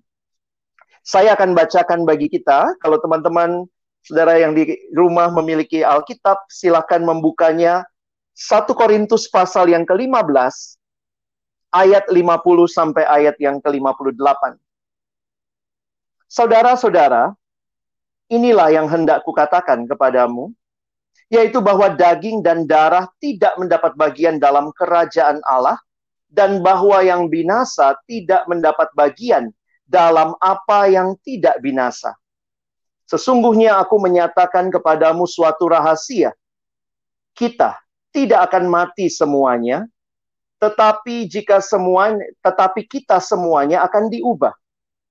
Saya 1.02 1.34
akan 1.34 1.58
bacakan 1.58 2.06
bagi 2.06 2.30
kita, 2.30 2.78
kalau 2.80 3.02
teman-teman 3.02 3.66
saudara 4.06 4.38
yang 4.38 4.54
di 4.54 4.78
rumah 4.94 5.34
memiliki 5.34 5.82
Alkitab, 5.82 6.38
silakan 6.54 7.04
membukanya 7.10 7.82
1 8.38 8.70
Korintus 8.72 9.28
pasal 9.28 9.74
yang 9.74 9.84
ke-15 9.84 10.78
ayat 11.74 12.06
50 12.10 12.16
sampai 12.70 13.04
ayat 13.06 13.36
yang 13.42 13.58
ke-58. 13.60 14.58
Saudara-saudara, 16.30 17.34
inilah 18.30 18.70
yang 18.70 18.86
hendak 18.86 19.26
kukatakan 19.26 19.90
kepadamu, 19.90 20.54
yaitu 21.30 21.62
bahwa 21.62 21.94
daging 21.94 22.42
dan 22.42 22.66
darah 22.66 23.06
tidak 23.22 23.54
mendapat 23.62 23.94
bagian 23.94 24.42
dalam 24.42 24.74
kerajaan 24.74 25.40
Allah, 25.46 25.78
dan 26.30 26.62
bahwa 26.62 27.02
yang 27.02 27.26
binasa 27.30 27.98
tidak 28.06 28.46
mendapat 28.46 28.90
bagian 28.94 29.50
dalam 29.90 30.38
apa 30.38 30.86
yang 30.90 31.18
tidak 31.26 31.58
binasa. 31.62 32.14
Sesungguhnya 33.10 33.82
aku 33.82 33.98
menyatakan 33.98 34.70
kepadamu 34.70 35.26
suatu 35.26 35.66
rahasia. 35.66 36.30
Kita 37.34 37.82
tidak 38.14 38.54
akan 38.54 38.70
mati 38.70 39.10
semuanya, 39.10 39.90
tetapi 40.62 41.26
jika 41.26 41.58
semuanya 41.64 42.22
tetapi 42.46 42.86
kita 42.86 43.18
semuanya 43.18 43.82
akan 43.88 44.14
diubah 44.14 44.54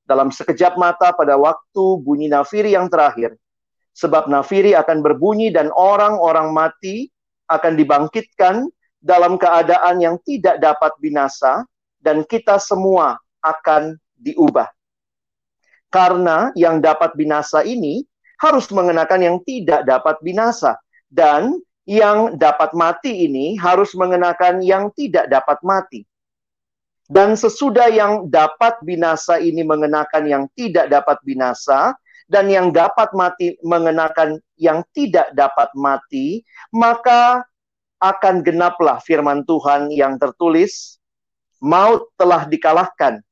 dalam 0.07 0.31
sekejap 0.31 0.79
mata 0.79 1.11
pada 1.11 1.35
waktu 1.35 1.85
bunyi 2.05 2.31
nafiri 2.31 2.79
yang 2.79 2.87
terakhir. 2.87 3.35
Sebab 3.99 4.31
nafiri 4.31 4.78
akan 4.78 5.02
berbunyi 5.02 5.50
dan 5.50 5.75
orang-orang 5.75 6.55
mati 6.55 7.11
akan 7.50 7.75
dibangkitkan 7.75 8.71
dalam 9.02 9.35
keadaan 9.35 9.99
yang 9.99 10.23
tidak 10.23 10.62
dapat 10.62 10.95
binasa 11.02 11.67
dan 11.99 12.23
kita 12.23 12.62
semua 12.62 13.19
akan 13.43 13.99
diubah. 14.14 14.71
Karena 15.90 16.55
yang 16.55 16.78
dapat 16.78 17.19
binasa 17.19 17.67
ini 17.67 18.07
harus 18.38 18.71
mengenakan 18.71 19.19
yang 19.19 19.37
tidak 19.43 19.83
dapat 19.83 20.21
binasa 20.23 20.78
dan 21.11 21.59
yang 21.88 22.37
dapat 22.37 22.76
mati 22.76 23.25
ini 23.25 23.57
harus 23.57 23.97
mengenakan 23.97 24.61
yang 24.61 24.93
tidak 24.93 25.26
dapat 25.33 25.59
mati. 25.64 26.05
Dan 27.09 27.33
sesudah 27.40 27.88
yang 27.88 28.28
dapat 28.28 28.76
binasa 28.85 29.40
ini 29.40 29.64
mengenakan 29.64 30.28
yang 30.28 30.45
tidak 30.52 30.93
dapat 30.93 31.17
binasa, 31.25 31.97
dan 32.29 32.53
yang 32.53 32.69
dapat 32.71 33.09
mati 33.17 33.57
mengenakan 33.65 34.37
yang 34.61 34.85
tidak 34.93 35.33
dapat 35.33 35.73
mati, 35.73 36.45
maka 36.69 37.43
akan 37.99 38.45
genaplah 38.45 39.01
firman 39.03 39.43
Tuhan 39.49 39.91
yang 39.91 40.21
tertulis, 40.21 41.01
maut 41.59 42.07
telah 42.21 42.47
dikalahkan. 42.47 43.25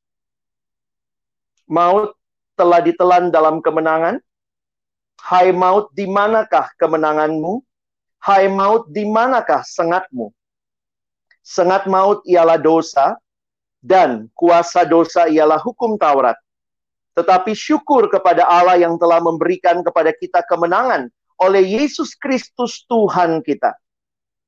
Maut 1.69 2.17
telah 2.57 2.81
ditelan 2.81 3.29
dalam 3.29 3.61
kemenangan. 3.61 4.19
Hai 5.21 5.53
maut, 5.53 5.93
di 5.93 6.09
manakah 6.09 6.73
kemenanganmu? 6.81 7.61
Hai 8.21 8.49
maut, 8.49 8.89
di 8.91 9.05
manakah 9.05 9.61
sengatmu? 9.61 10.33
Sengat 11.45 11.87
maut 11.87 12.25
ialah 12.27 12.59
dosa, 12.59 13.15
dan 13.83 14.27
kuasa 14.35 14.83
dosa 14.83 15.29
ialah 15.31 15.61
hukum 15.61 15.95
Taurat. 15.95 16.35
Tetapi 17.17 17.57
syukur 17.57 18.05
kepada 18.13 18.45
Allah 18.45 18.77
yang 18.77 18.95
telah 19.01 19.17
memberikan 19.17 19.81
kepada 19.81 20.13
kita 20.13 20.45
kemenangan 20.45 21.09
oleh 21.41 21.65
Yesus 21.65 22.13
Kristus 22.13 22.85
Tuhan 22.85 23.41
kita 23.41 23.73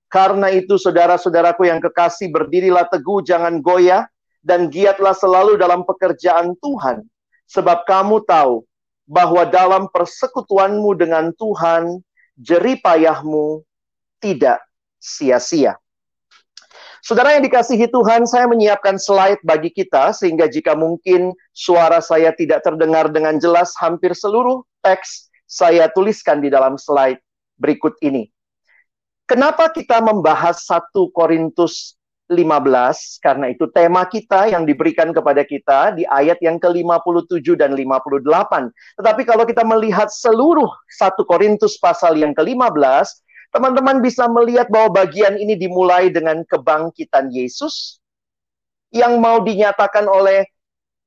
karena 0.09 0.49
itu 0.49 0.73
saudara-saudaraku 0.81 1.69
yang 1.69 1.77
kekasih 1.77 2.33
berdirilah 2.33 2.89
teguh 2.89 3.21
jangan 3.21 3.61
goyah 3.61 4.09
dan 4.41 4.73
giatlah 4.73 5.13
selalu 5.13 5.55
dalam 5.61 5.85
pekerjaan 5.85 6.57
Tuhan. 6.57 7.05
Sebab 7.45 7.85
kamu 7.85 8.25
tahu 8.25 8.65
bahwa 9.05 9.45
dalam 9.45 9.85
persekutuanmu 9.93 10.97
dengan 10.97 11.29
Tuhan 11.37 12.01
jeripayahmu 12.41 13.61
tidak 14.17 14.65
sia-sia. 14.97 15.77
Saudara 16.99 17.39
yang 17.39 17.47
dikasihi 17.47 17.87
Tuhan, 17.87 18.27
saya 18.27 18.43
menyiapkan 18.51 18.99
slide 18.99 19.39
bagi 19.47 19.71
kita 19.71 20.11
sehingga 20.11 20.51
jika 20.51 20.75
mungkin 20.75 21.31
suara 21.55 22.03
saya 22.03 22.35
tidak 22.35 22.67
terdengar 22.67 23.07
dengan 23.07 23.39
jelas, 23.39 23.71
hampir 23.79 24.11
seluruh 24.11 24.67
teks 24.83 25.31
saya 25.47 25.87
tuliskan 25.95 26.43
di 26.43 26.51
dalam 26.51 26.75
slide 26.75 27.17
berikut 27.55 27.95
ini. 28.03 28.27
Kenapa 29.29 29.69
kita 29.71 30.01
membahas 30.01 30.65
1 30.65 30.91
Korintus 31.13 31.95
15? 32.27 33.21
Karena 33.21 33.47
itu 33.49 33.69
tema 33.69 34.03
kita 34.05 34.49
yang 34.49 34.65
diberikan 34.65 35.13
kepada 35.13 35.45
kita 35.45 35.93
di 35.93 36.03
ayat 36.09 36.41
yang 36.41 36.57
ke-57 36.57 37.47
dan 37.55 37.77
58. 37.77 38.25
Tetapi 38.99 39.21
kalau 39.23 39.45
kita 39.45 39.61
melihat 39.63 40.09
seluruh 40.09 40.69
1 40.97 41.29
Korintus 41.29 41.77
pasal 41.77 42.17
yang 42.17 42.33
ke-15, 42.33 43.28
teman-teman 43.49 44.01
bisa 44.01 44.29
melihat 44.29 44.69
bahwa 44.69 45.05
bagian 45.05 45.37
ini 45.37 45.57
dimulai 45.57 46.13
dengan 46.13 46.45
kebangkitan 46.45 47.33
Yesus 47.33 47.97
yang 48.93 49.21
mau 49.21 49.41
dinyatakan 49.41 50.05
oleh 50.05 50.45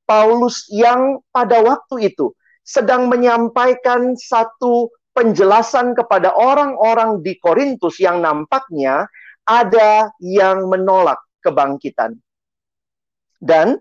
Paulus 0.03 0.67
yang 0.67 1.23
pada 1.31 1.63
waktu 1.63 2.11
itu 2.11 2.35
sedang 2.63 3.11
menyampaikan 3.11 4.15
satu 4.15 4.91
penjelasan 5.13 5.93
kepada 5.95 6.33
orang-orang 6.33 7.21
di 7.21 7.37
Korintus 7.39 7.99
yang 7.99 8.19
nampaknya 8.23 9.07
ada 9.43 10.09
yang 10.19 10.67
menolak 10.67 11.19
kebangkitan. 11.43 12.17
Dan 13.43 13.75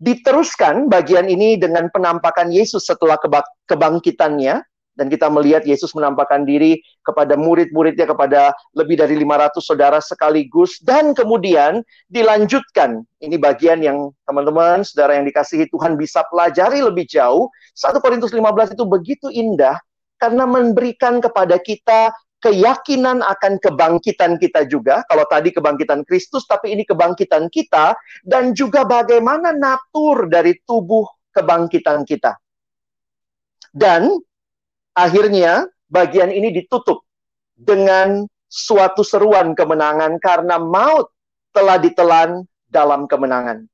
diteruskan 0.00 0.88
bagian 0.88 1.28
ini 1.28 1.60
dengan 1.60 1.90
penampakan 1.92 2.48
Yesus 2.48 2.88
setelah 2.88 3.20
kebangkitannya 3.68 4.64
dan 5.00 5.08
kita 5.08 5.32
melihat 5.32 5.64
Yesus 5.64 5.96
menampakkan 5.96 6.44
diri 6.44 6.84
kepada 7.00 7.40
murid-muridnya 7.40 8.04
kepada 8.04 8.52
lebih 8.76 9.00
dari 9.00 9.16
500 9.16 9.56
saudara 9.64 9.96
sekaligus 10.04 10.76
dan 10.84 11.16
kemudian 11.16 11.80
dilanjutkan 12.12 13.00
ini 13.24 13.40
bagian 13.40 13.80
yang 13.80 14.12
teman-teman 14.28 14.84
saudara 14.84 15.16
yang 15.16 15.24
dikasihi 15.24 15.72
Tuhan 15.72 15.96
bisa 15.96 16.20
pelajari 16.28 16.84
lebih 16.84 17.08
jauh 17.08 17.48
1 17.72 17.96
Korintus 18.04 18.36
15 18.36 18.76
itu 18.76 18.84
begitu 18.84 19.32
indah 19.32 19.80
karena 20.20 20.44
memberikan 20.44 21.24
kepada 21.24 21.56
kita 21.56 22.12
keyakinan 22.40 23.20
akan 23.20 23.60
kebangkitan 23.60 24.40
kita 24.40 24.64
juga. 24.64 25.04
Kalau 25.06 25.24
tadi 25.28 25.52
kebangkitan 25.52 26.02
Kristus, 26.08 26.48
tapi 26.48 26.72
ini 26.72 26.88
kebangkitan 26.88 27.52
kita 27.52 27.96
dan 28.24 28.56
juga 28.56 28.88
bagaimana 28.88 29.52
natur 29.52 30.28
dari 30.28 30.56
tubuh 30.64 31.04
kebangkitan 31.36 32.02
kita. 32.08 32.36
Dan 33.70 34.18
akhirnya 34.94 35.68
bagian 35.90 36.30
ini 36.30 36.54
ditutup 36.54 37.02
dengan 37.54 38.24
suatu 38.50 39.06
seruan 39.06 39.54
kemenangan 39.54 40.18
karena 40.18 40.58
maut 40.58 41.10
telah 41.54 41.78
ditelan 41.78 42.46
dalam 42.70 43.06
kemenangan. 43.10 43.66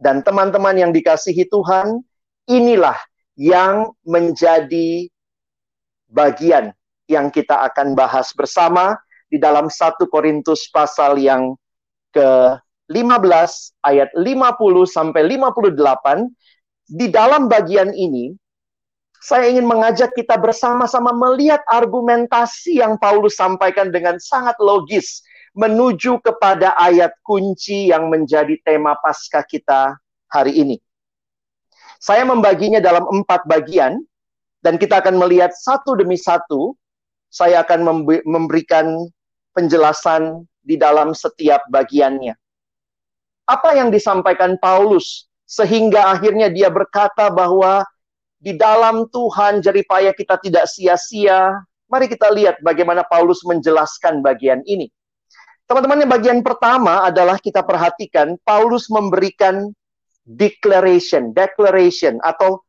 Dan 0.00 0.24
teman-teman 0.24 0.76
yang 0.76 0.92
dikasihi 0.96 1.44
Tuhan, 1.52 2.00
inilah 2.48 2.96
yang 3.36 3.92
menjadi 4.04 5.08
bagian 6.08 6.72
yang 7.06 7.28
kita 7.28 7.68
akan 7.70 7.92
bahas 7.92 8.32
bersama 8.32 8.96
di 9.28 9.36
dalam 9.36 9.68
1 9.68 10.00
Korintus 10.08 10.66
pasal 10.72 11.20
yang 11.20 11.54
ke-15 12.16 13.52
ayat 13.86 14.10
50 14.16 14.88
sampai 14.88 15.22
58 15.36 16.26
di 16.90 17.06
dalam 17.06 17.46
bagian 17.46 17.94
ini 17.94 18.34
saya 19.20 19.52
ingin 19.52 19.68
mengajak 19.68 20.16
kita 20.16 20.40
bersama-sama 20.40 21.12
melihat 21.12 21.60
argumentasi 21.68 22.80
yang 22.80 22.96
Paulus 22.96 23.36
sampaikan 23.36 23.92
dengan 23.92 24.16
sangat 24.16 24.56
logis 24.56 25.20
menuju 25.52 26.24
kepada 26.24 26.72
ayat 26.80 27.12
kunci 27.20 27.92
yang 27.92 28.08
menjadi 28.08 28.56
tema 28.64 28.96
pasca 28.96 29.44
kita 29.44 30.00
hari 30.32 30.56
ini. 30.56 30.76
Saya 32.00 32.24
membaginya 32.24 32.80
dalam 32.80 33.04
empat 33.04 33.44
bagian, 33.44 34.00
dan 34.64 34.80
kita 34.80 35.04
akan 35.04 35.20
melihat 35.20 35.52
satu 35.52 35.96
demi 35.96 36.16
satu. 36.16 36.76
Saya 37.30 37.62
akan 37.62 38.02
memberikan 38.26 39.06
penjelasan 39.54 40.48
di 40.66 40.74
dalam 40.74 41.14
setiap 41.14 41.62
bagiannya. 41.70 42.34
Apa 43.46 43.78
yang 43.78 43.94
disampaikan 43.94 44.58
Paulus 44.58 45.30
sehingga 45.46 46.10
akhirnya 46.10 46.50
dia 46.50 46.70
berkata 46.70 47.30
bahwa 47.30 47.86
di 48.40 48.56
dalam 48.56 49.04
Tuhan 49.12 49.60
jeripaya 49.60 50.16
kita 50.16 50.40
tidak 50.40 50.64
sia-sia. 50.64 51.60
Mari 51.92 52.08
kita 52.08 52.32
lihat 52.32 52.64
bagaimana 52.64 53.04
Paulus 53.04 53.44
menjelaskan 53.44 54.24
bagian 54.24 54.64
ini. 54.64 54.88
Teman-teman, 55.68 56.02
yang 56.02 56.10
bagian 56.10 56.40
pertama 56.42 57.06
adalah 57.06 57.38
kita 57.38 57.62
perhatikan 57.62 58.34
Paulus 58.42 58.90
memberikan 58.90 59.70
declaration, 60.26 61.30
declaration 61.30 62.18
atau 62.26 62.64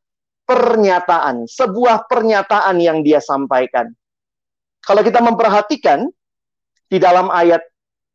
pernyataan, 0.45 1.49
sebuah 1.49 2.05
pernyataan 2.05 2.77
yang 2.77 3.01
dia 3.01 3.17
sampaikan. 3.23 3.89
Kalau 4.85 5.01
kita 5.01 5.17
memperhatikan 5.23 6.09
di 6.91 6.97
dalam 7.01 7.31
ayat 7.31 7.63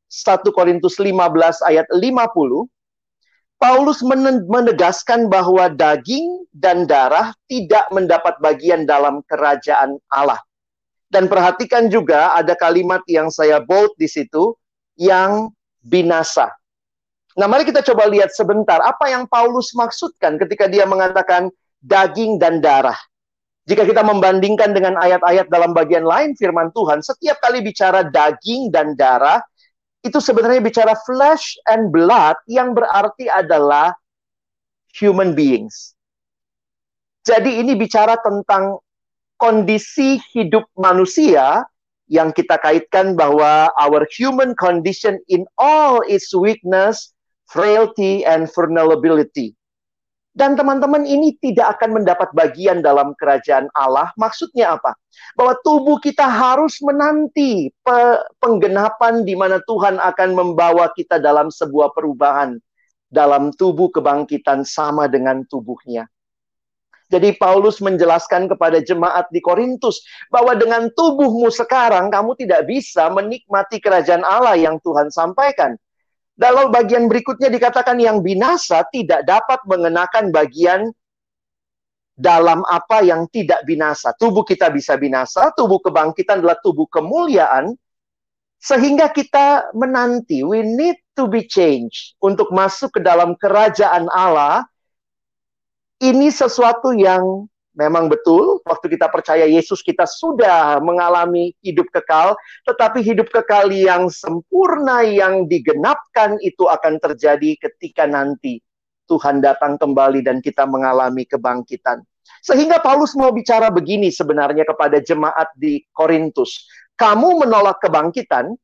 1 0.07 0.45
Korintus 0.55 1.01
15 1.03 1.67
ayat 1.67 1.87
50, 1.91 2.69
Paulus 3.57 4.05
menegaskan 4.47 5.33
bahwa 5.33 5.73
daging 5.73 6.45
dan 6.53 6.85
darah 6.85 7.33
tidak 7.49 7.89
mendapat 7.89 8.37
bagian 8.45 8.85
dalam 8.85 9.25
kerajaan 9.25 9.97
Allah. 10.13 10.41
Dan 11.09 11.31
perhatikan 11.31 11.89
juga 11.89 12.37
ada 12.37 12.53
kalimat 12.53 13.01
yang 13.09 13.33
saya 13.33 13.63
bold 13.65 13.97
di 13.97 14.05
situ 14.11 14.53
yang 15.01 15.49
binasa. 15.81 16.53
Nah, 17.37 17.49
mari 17.49 17.69
kita 17.69 17.81
coba 17.85 18.09
lihat 18.09 18.33
sebentar 18.33 18.81
apa 18.81 19.09
yang 19.09 19.29
Paulus 19.29 19.73
maksudkan 19.77 20.37
ketika 20.41 20.69
dia 20.69 20.85
mengatakan 20.85 21.49
daging 21.85 22.37
dan 22.37 22.61
darah. 22.61 22.97
Jika 23.67 23.83
kita 23.83 24.01
membandingkan 24.07 24.73
dengan 24.73 24.95
ayat-ayat 24.95 25.51
dalam 25.51 25.75
bagian 25.75 26.07
lain 26.07 26.39
firman 26.39 26.71
Tuhan, 26.71 27.03
setiap 27.03 27.43
kali 27.43 27.61
bicara 27.67 28.07
daging 28.07 28.71
dan 28.71 28.95
darah, 28.95 29.43
itu 30.05 30.19
sebenarnya 30.21 30.61
bicara 30.61 30.95
flesh 31.07 31.57
and 31.71 31.93
blood 31.95 32.37
yang 32.51 32.73
berarti 32.77 33.31
adalah 33.31 33.95
human 34.97 35.37
beings. 35.37 35.97
Jadi 37.27 37.59
ini 37.59 37.75
bicara 37.75 38.15
tentang 38.23 38.79
kondisi 39.37 40.23
hidup 40.33 40.65
manusia 40.79 41.67
yang 42.07 42.31
kita 42.31 42.55
kaitkan 42.63 43.19
bahwa 43.19 43.69
our 43.83 44.07
human 44.15 44.55
condition 44.55 45.19
in 45.27 45.43
all 45.59 45.99
its 46.07 46.31
weakness, 46.31 47.13
frailty, 47.51 48.23
and 48.23 48.47
vulnerability. 48.55 49.59
Dan 50.37 50.53
teman-teman 50.53 51.09
ini 51.09 51.33
tidak 51.41 51.81
akan 51.81 51.97
mendapat 51.97 52.29
bagian 52.37 52.85
dalam 52.85 53.17
kerajaan 53.17 53.73
Allah. 53.73 54.13
Maksudnya 54.21 54.77
apa? 54.77 54.93
Bahwa 55.33 55.57
tubuh 55.65 55.97
kita 55.97 56.29
harus 56.29 56.77
menanti 56.85 57.73
penggenapan 58.37 59.25
di 59.25 59.33
mana 59.33 59.65
Tuhan 59.65 59.97
akan 59.97 60.31
membawa 60.37 60.93
kita 60.93 61.17
dalam 61.17 61.49
sebuah 61.49 61.97
perubahan 61.97 62.61
dalam 63.09 63.55
tubuh 63.55 63.89
kebangkitan 63.89 64.67
sama 64.69 65.09
dengan 65.09 65.41
tubuhnya. 65.49 66.05
Jadi 67.07 67.39
Paulus 67.39 67.79
menjelaskan 67.79 68.51
kepada 68.51 68.83
jemaat 68.83 69.31
di 69.31 69.39
Korintus 69.39 70.03
bahwa 70.27 70.59
dengan 70.59 70.91
tubuhmu 70.91 71.49
sekarang 71.55 72.11
kamu 72.11 72.35
tidak 72.35 72.67
bisa 72.67 73.07
menikmati 73.15 73.79
kerajaan 73.79 74.27
Allah 74.27 74.59
yang 74.59 74.83
Tuhan 74.83 75.15
sampaikan. 75.15 75.79
Dalam 76.37 76.69
bagian 76.69 77.09
berikutnya 77.09 77.49
dikatakan 77.49 77.97
yang 77.97 78.21
binasa 78.21 78.85
tidak 78.93 79.25
dapat 79.25 79.57
mengenakan 79.65 80.29
bagian 80.29 80.93
dalam 82.13 82.61
apa 82.69 83.01
yang 83.01 83.25
tidak 83.33 83.65
binasa. 83.65 84.13
Tubuh 84.17 84.45
kita 84.45 84.69
bisa 84.69 85.01
binasa, 85.01 85.49
tubuh 85.57 85.81
kebangkitan 85.81 86.45
adalah 86.45 86.61
tubuh 86.61 86.85
kemuliaan, 86.93 87.73
sehingga 88.61 89.13
kita 89.13 89.73
menanti, 89.77 90.41
we 90.41 90.65
need 90.65 90.97
to 91.13 91.29
be 91.29 91.45
changed 91.45 92.17
untuk 92.21 92.53
masuk 92.53 92.97
ke 92.97 93.01
dalam 93.05 93.37
kerajaan 93.37 94.09
Allah. 94.13 94.65
Ini 95.97 96.29
sesuatu 96.29 96.93
yang 96.93 97.49
Memang 97.77 98.09
betul, 98.09 98.65
waktu 98.65 98.97
kita 98.97 99.13
percaya 99.13 99.45
Yesus, 99.45 99.85
kita 99.85 100.09
sudah 100.09 100.81
mengalami 100.81 101.53
hidup 101.61 101.93
kekal, 101.93 102.33
tetapi 102.65 103.05
hidup 103.05 103.29
kekal 103.29 103.69
yang 103.69 104.09
sempurna, 104.09 105.05
yang 105.05 105.45
digenapkan, 105.45 106.41
itu 106.41 106.65
akan 106.73 106.97
terjadi 106.97 107.61
ketika 107.61 108.09
nanti 108.09 108.65
Tuhan 109.05 109.45
datang 109.45 109.77
kembali 109.77 110.25
dan 110.25 110.41
kita 110.41 110.65
mengalami 110.65 111.29
kebangkitan. 111.29 112.01
Sehingga 112.41 112.81
Paulus 112.81 113.13
mau 113.13 113.29
bicara 113.29 113.69
begini 113.69 114.09
sebenarnya 114.09 114.65
kepada 114.65 114.97
jemaat 114.97 115.53
di 115.53 115.85
Korintus. 115.93 116.65
Kamu 116.97 117.45
menolak 117.45 117.77
kebangkitan, 117.85 118.57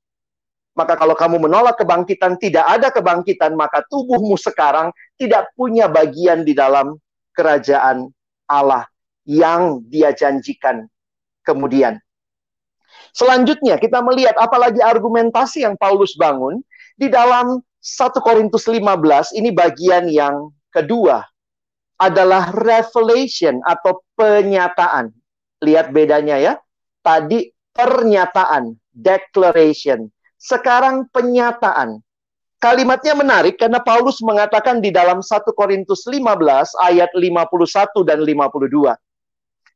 maka 0.73 0.97
kalau 0.97 1.13
kamu 1.13 1.37
menolak 1.37 1.77
kebangkitan, 1.77 2.41
tidak 2.41 2.65
ada 2.65 2.89
kebangkitan, 2.89 3.53
maka 3.61 3.85
tubuhmu 3.93 4.41
sekarang 4.41 4.89
tidak 5.21 5.53
punya 5.53 5.85
bagian 5.85 6.49
di 6.49 6.57
dalam 6.57 6.97
kerajaan 7.37 8.09
Allah 8.49 8.89
yang 9.27 9.83
dia 9.87 10.11
janjikan 10.15 10.87
kemudian. 11.47 11.99
Selanjutnya 13.13 13.77
kita 13.77 14.01
melihat 14.01 14.37
apalagi 14.41 14.81
argumentasi 14.81 15.65
yang 15.65 15.77
Paulus 15.77 16.17
bangun 16.17 16.65
di 16.97 17.13
dalam 17.13 17.61
1 17.83 18.15
Korintus 18.23 18.65
15 18.71 19.37
ini 19.37 19.51
bagian 19.53 20.09
yang 20.09 20.55
kedua 20.73 21.27
adalah 22.01 22.51
revelation 22.55 23.61
atau 23.63 24.03
penyataan. 24.17 25.13
Lihat 25.63 25.95
bedanya 25.95 26.39
ya. 26.39 26.55
Tadi 27.03 27.51
pernyataan, 27.75 28.75
declaration. 28.91 30.11
Sekarang 30.39 31.07
penyataan. 31.11 32.03
Kalimatnya 32.63 33.19
menarik 33.19 33.59
karena 33.59 33.83
Paulus 33.83 34.23
mengatakan 34.23 34.79
di 34.79 34.95
dalam 34.95 35.19
1 35.19 35.51
Korintus 35.51 36.07
15 36.07 36.79
ayat 36.79 37.11
51 37.11 38.07
dan 38.07 38.23
52. 38.23 38.95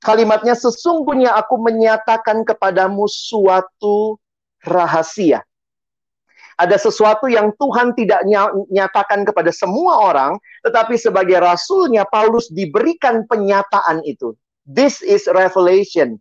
Kalimatnya 0.04 0.52
sesungguhnya 0.52 1.32
aku 1.35 1.56
menyatakan 1.56 2.44
kepadamu 2.44 3.09
suatu 3.09 4.20
rahasia. 4.62 5.40
Ada 6.56 6.80
sesuatu 6.80 7.28
yang 7.28 7.52
Tuhan 7.61 7.92
tidak 7.92 8.24
nyatakan 8.72 9.28
kepada 9.28 9.52
semua 9.52 10.09
orang, 10.09 10.40
tetapi 10.64 10.96
sebagai 10.96 11.37
rasulnya 11.37 12.09
Paulus 12.09 12.48
diberikan 12.48 13.28
penyataan 13.28 14.00
itu. 14.09 14.32
This 14.64 15.04
is 15.04 15.28
revelation. 15.28 16.16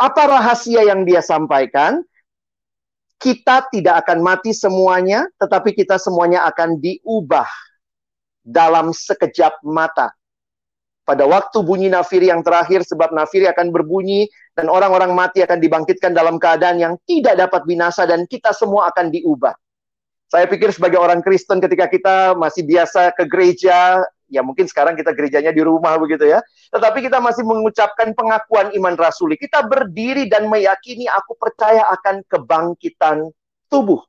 Apa 0.00 0.24
rahasia 0.26 0.88
yang 0.88 1.04
dia 1.04 1.20
sampaikan? 1.20 2.00
Kita 3.20 3.68
tidak 3.68 4.08
akan 4.08 4.24
mati 4.24 4.56
semuanya, 4.56 5.28
tetapi 5.36 5.76
kita 5.76 6.00
semuanya 6.00 6.48
akan 6.48 6.80
diubah 6.80 7.48
dalam 8.40 8.92
sekejap 8.92 9.60
mata 9.64 10.12
pada 11.04 11.28
waktu 11.28 11.60
bunyi 11.60 11.92
nafiri 11.92 12.32
yang 12.32 12.40
terakhir 12.40 12.80
sebab 12.82 13.12
nafiri 13.12 13.44
akan 13.52 13.68
berbunyi 13.68 14.24
dan 14.56 14.72
orang-orang 14.72 15.12
mati 15.12 15.44
akan 15.44 15.60
dibangkitkan 15.60 16.16
dalam 16.16 16.40
keadaan 16.40 16.80
yang 16.80 16.96
tidak 17.04 17.36
dapat 17.36 17.62
binasa 17.68 18.08
dan 18.08 18.24
kita 18.24 18.56
semua 18.56 18.88
akan 18.88 19.12
diubah. 19.12 19.52
Saya 20.32 20.48
pikir 20.48 20.72
sebagai 20.72 20.96
orang 20.98 21.20
Kristen 21.20 21.60
ketika 21.60 21.86
kita 21.86 22.16
masih 22.34 22.64
biasa 22.64 23.12
ke 23.14 23.28
gereja, 23.28 24.02
ya 24.32 24.40
mungkin 24.40 24.64
sekarang 24.64 24.96
kita 24.96 25.12
gerejanya 25.12 25.52
di 25.52 25.60
rumah 25.60 25.94
begitu 26.00 26.24
ya. 26.24 26.40
Tetapi 26.72 27.04
kita 27.04 27.20
masih 27.20 27.44
mengucapkan 27.44 28.16
pengakuan 28.16 28.72
iman 28.72 28.96
rasuli. 28.96 29.36
Kita 29.36 29.62
berdiri 29.62 30.26
dan 30.26 30.48
meyakini 30.48 31.06
aku 31.06 31.36
percaya 31.36 31.86
akan 32.00 32.24
kebangkitan 32.26 33.28
tubuh. 33.68 34.00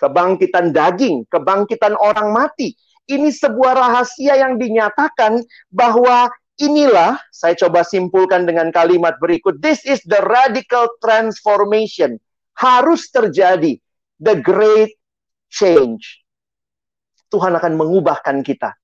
Kebangkitan 0.00 0.72
daging, 0.72 1.28
kebangkitan 1.28 1.92
orang 1.98 2.32
mati 2.32 2.72
ini 3.10 3.34
sebuah 3.34 3.74
rahasia 3.74 4.38
yang 4.38 4.56
dinyatakan 4.56 5.42
bahwa 5.74 6.30
inilah 6.62 7.18
saya 7.34 7.58
coba 7.58 7.82
simpulkan 7.82 8.46
dengan 8.46 8.70
kalimat 8.70 9.18
berikut 9.18 9.58
this 9.58 9.82
is 9.82 9.98
the 10.06 10.22
radical 10.30 10.86
transformation. 11.02 12.22
Harus 12.54 13.08
terjadi. 13.10 13.80
The 14.20 14.36
great 14.38 14.94
change. 15.48 16.20
Tuhan 17.32 17.56
akan 17.56 17.80
mengubahkan 17.80 18.44
kita 18.44 18.76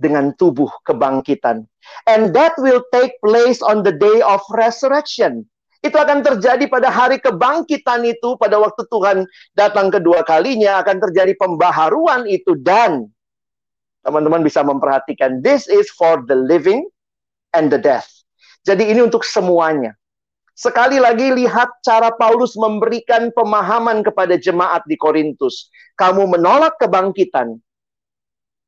dengan 0.00 0.32
tubuh 0.38 0.70
kebangkitan. 0.86 1.66
And 2.08 2.32
that 2.32 2.56
will 2.56 2.80
take 2.94 3.12
place 3.20 3.60
on 3.60 3.84
the 3.84 3.92
day 3.92 4.22
of 4.24 4.40
resurrection. 4.54 5.44
Itu 5.78 5.94
akan 5.94 6.26
terjadi 6.26 6.66
pada 6.66 6.90
hari 6.90 7.22
kebangkitan 7.22 8.02
itu 8.02 8.34
pada 8.40 8.58
waktu 8.58 8.82
Tuhan 8.90 9.28
datang 9.54 9.94
kedua 9.94 10.26
kalinya 10.26 10.82
akan 10.82 10.98
terjadi 11.10 11.38
pembaharuan 11.38 12.26
itu 12.26 12.58
dan 12.58 13.06
teman-teman 14.08 14.40
bisa 14.40 14.64
memperhatikan 14.64 15.44
this 15.44 15.68
is 15.68 15.92
for 15.92 16.24
the 16.24 16.34
living 16.34 16.88
and 17.52 17.68
the 17.68 17.76
death. 17.76 18.08
Jadi 18.64 18.88
ini 18.88 19.04
untuk 19.04 19.22
semuanya. 19.28 19.92
Sekali 20.58 20.98
lagi 20.98 21.30
lihat 21.30 21.70
cara 21.86 22.10
Paulus 22.10 22.58
memberikan 22.58 23.30
pemahaman 23.30 24.02
kepada 24.02 24.34
jemaat 24.34 24.82
di 24.90 24.98
Korintus. 24.98 25.70
Kamu 25.94 26.26
menolak 26.26 26.74
kebangkitan. 26.82 27.62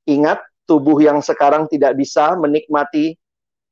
Ingat, 0.07 0.39
tubuh 0.71 1.03
yang 1.03 1.19
sekarang 1.19 1.67
tidak 1.67 1.99
bisa 1.99 2.39
menikmati 2.39 3.19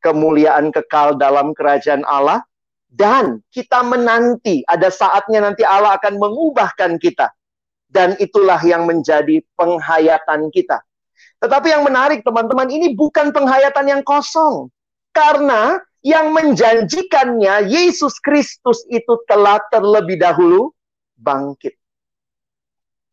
kemuliaan 0.03 0.75
kekal 0.75 1.15
dalam 1.15 1.55
kerajaan 1.55 2.03
Allah. 2.11 2.43
Dan 2.91 3.45
kita 3.55 3.87
menanti, 3.87 4.67
ada 4.67 4.91
saatnya 4.91 5.45
nanti 5.45 5.63
Allah 5.63 5.95
akan 6.01 6.19
mengubahkan 6.19 6.99
kita. 6.99 7.31
Dan 7.87 8.19
itulah 8.19 8.59
yang 8.67 8.83
menjadi 8.83 9.39
penghayatan 9.55 10.51
kita. 10.51 10.83
Tetapi 11.39 11.71
yang 11.71 11.83
menarik 11.87 12.27
teman-teman 12.27 12.69
ini 12.69 12.95
bukan 12.95 13.31
penghayatan 13.31 13.87
yang 13.87 14.03
kosong. 14.03 14.71
Karena 15.15 15.79
yang 16.03 16.31
menjanjikannya 16.31 17.67
Yesus 17.67 18.23
Kristus 18.23 18.87
itu 18.91 19.19
telah 19.27 19.59
terlebih 19.71 20.19
dahulu 20.19 20.71
bangkit. 21.19 21.75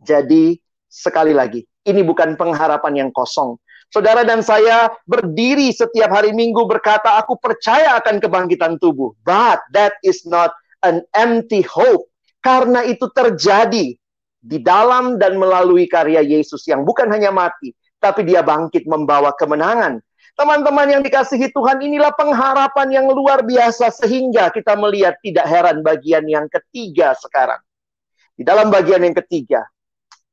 Jadi 0.05 0.61
sekali 0.85 1.33
lagi, 1.33 1.65
ini 1.85 2.01
bukan 2.05 2.37
pengharapan 2.37 3.07
yang 3.07 3.11
kosong. 3.11 3.57
Saudara 3.89 4.25
dan 4.25 4.41
saya 4.41 4.91
berdiri 5.05 5.71
setiap 5.71 6.11
hari 6.11 6.33
Minggu 6.33 6.65
berkata, 6.67 7.15
aku 7.21 7.37
percaya 7.37 7.95
akan 7.97 8.19
kebangkitan 8.19 8.81
tubuh. 8.81 9.13
But 9.23 9.61
that 9.71 9.97
is 10.01 10.25
not 10.27 10.53
an 10.83 11.05
empty 11.15 11.63
hope. 11.65 12.09
Karena 12.41 12.85
itu 12.85 13.09
terjadi 13.09 13.97
di 14.45 14.57
dalam 14.61 15.17
dan 15.17 15.41
melalui 15.41 15.89
karya 15.89 16.21
Yesus 16.21 16.61
yang 16.69 16.85
bukan 16.85 17.09
hanya 17.09 17.33
mati, 17.33 17.73
tapi 18.05 18.21
dia 18.21 18.45
bangkit 18.45 18.85
membawa 18.85 19.33
kemenangan. 19.33 19.97
Teman-teman 20.37 20.85
yang 20.85 21.01
dikasihi 21.01 21.49
Tuhan, 21.49 21.81
inilah 21.81 22.13
pengharapan 22.13 23.01
yang 23.01 23.07
luar 23.09 23.41
biasa 23.41 23.89
sehingga 23.89 24.53
kita 24.53 24.77
melihat 24.77 25.17
tidak 25.25 25.47
heran 25.49 25.81
bagian 25.81 26.27
yang 26.29 26.45
ketiga 26.51 27.17
sekarang. 27.17 27.57
Di 28.37 28.45
dalam 28.45 28.69
bagian 28.69 29.01
yang 29.01 29.15
ketiga, 29.15 29.65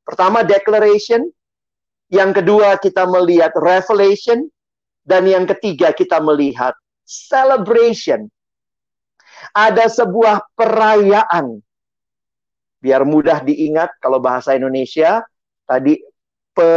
pertama 0.05 0.45
declaration, 0.45 1.25
yang 2.13 2.35
kedua 2.37 2.77
kita 2.77 3.09
melihat 3.09 3.55
revelation, 3.57 4.51
dan 5.07 5.25
yang 5.25 5.49
ketiga 5.49 5.95
kita 5.97 6.21
melihat 6.21 6.77
celebration. 7.07 8.29
Ada 9.55 9.91
sebuah 9.91 10.55
perayaan 10.55 11.63
Biar 12.83 13.07
mudah 13.07 13.47
diingat 13.47 13.95
kalau 14.03 14.19
bahasa 14.19 14.59
Indonesia 14.59 15.23
tadi 15.63 16.03
pe, 16.51 16.71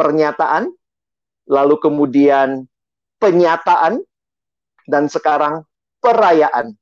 pernyataan, 0.00 0.72
lalu 1.44 1.76
kemudian 1.76 2.64
penyataan, 3.20 4.00
dan 4.88 5.04
sekarang 5.12 5.68
perayaan. 6.00 6.72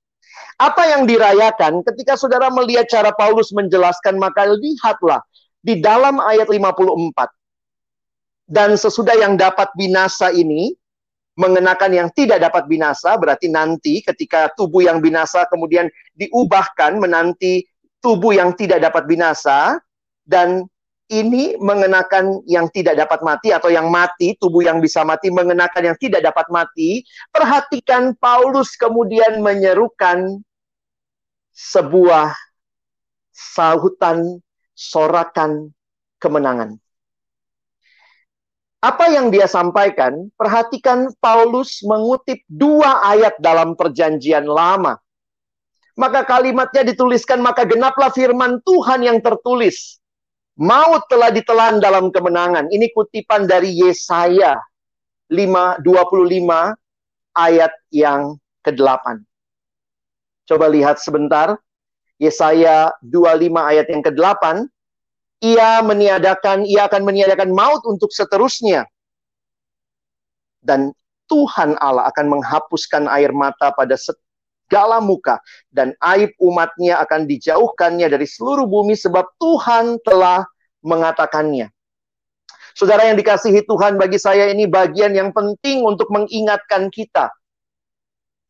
Apa 0.54 0.86
yang 0.86 1.02
dirayakan 1.02 1.82
ketika 1.82 2.14
saudara 2.14 2.46
melihat 2.54 2.86
cara 2.86 3.10
Paulus 3.10 3.50
menjelaskan, 3.50 4.22
maka 4.22 4.46
lihatlah 4.46 5.18
di 5.58 5.82
dalam 5.82 6.22
ayat 6.22 6.46
54. 6.46 7.26
Dan 8.46 8.78
sesudah 8.78 9.18
yang 9.18 9.34
dapat 9.34 9.68
binasa 9.74 10.30
ini, 10.30 10.72
mengenakan 11.38 11.90
yang 11.94 12.08
tidak 12.14 12.38
dapat 12.42 12.70
binasa, 12.70 13.18
berarti 13.18 13.50
nanti 13.50 14.00
ketika 14.02 14.50
tubuh 14.54 14.82
yang 14.82 14.98
binasa 15.02 15.46
kemudian 15.50 15.86
diubahkan 16.18 16.98
menanti 16.98 17.66
tubuh 17.98 18.34
yang 18.34 18.54
tidak 18.54 18.82
dapat 18.82 19.06
binasa, 19.10 19.78
dan 20.22 20.66
ini 21.08 21.56
mengenakan 21.56 22.44
yang 22.44 22.68
tidak 22.68 23.00
dapat 23.00 23.24
mati 23.24 23.48
atau 23.48 23.72
yang 23.72 23.88
mati, 23.88 24.36
tubuh 24.36 24.60
yang 24.60 24.76
bisa 24.84 25.00
mati 25.08 25.32
mengenakan 25.32 25.92
yang 25.92 25.96
tidak 25.96 26.20
dapat 26.20 26.44
mati. 26.52 27.00
Perhatikan 27.32 28.12
Paulus 28.20 28.76
kemudian 28.76 29.40
menyerukan 29.40 30.44
sebuah 31.56 32.36
sahutan 33.32 34.44
sorakan 34.76 35.72
kemenangan. 36.20 36.76
Apa 38.78 39.10
yang 39.10 39.32
dia 39.32 39.48
sampaikan? 39.50 40.30
Perhatikan 40.38 41.10
Paulus 41.18 41.82
mengutip 41.82 42.44
dua 42.46 43.02
ayat 43.02 43.34
dalam 43.42 43.74
perjanjian 43.74 44.46
lama. 44.46 45.00
Maka 45.98 46.22
kalimatnya 46.22 46.86
dituliskan, 46.86 47.42
maka 47.42 47.66
genaplah 47.66 48.14
firman 48.14 48.62
Tuhan 48.62 49.02
yang 49.02 49.18
tertulis 49.18 49.98
Maut 50.58 51.06
telah 51.06 51.30
ditelan 51.30 51.78
dalam 51.78 52.10
kemenangan. 52.10 52.66
Ini 52.66 52.90
kutipan 52.90 53.46
dari 53.46 53.78
Yesaya 53.78 54.58
5, 55.30 55.78
25 55.86 56.74
ayat 57.38 57.72
yang 57.94 58.34
ke-8. 58.66 59.22
Coba 60.50 60.66
lihat 60.66 60.98
sebentar. 60.98 61.54
Yesaya 62.18 62.90
25 63.06 63.54
ayat 63.54 63.86
yang 63.86 64.02
ke-8. 64.02 64.66
Ia 65.46 65.78
meniadakan, 65.86 66.66
ia 66.66 66.90
akan 66.90 67.06
meniadakan 67.06 67.54
maut 67.54 67.86
untuk 67.86 68.10
seterusnya. 68.10 68.82
Dan 70.58 70.90
Tuhan 71.30 71.78
Allah 71.78 72.10
akan 72.10 72.26
menghapuskan 72.34 73.06
air 73.06 73.30
mata 73.30 73.70
pada 73.70 73.94
segala 74.68 75.00
muka 75.00 75.40
dan 75.72 75.96
aib 76.12 76.36
umatnya 76.36 77.00
akan 77.00 77.24
dijauhkannya 77.24 78.04
dari 78.12 78.28
seluruh 78.28 78.68
bumi 78.68 78.92
sebab 78.92 79.24
Tuhan 79.40 79.96
telah 80.04 80.44
mengatakannya. 80.84 81.72
Saudara 82.76 83.08
yang 83.08 83.16
dikasihi 83.16 83.64
Tuhan 83.64 83.96
bagi 83.96 84.20
saya 84.20 84.52
ini 84.52 84.68
bagian 84.68 85.16
yang 85.16 85.32
penting 85.32 85.82
untuk 85.82 86.12
mengingatkan 86.12 86.92
kita. 86.92 87.32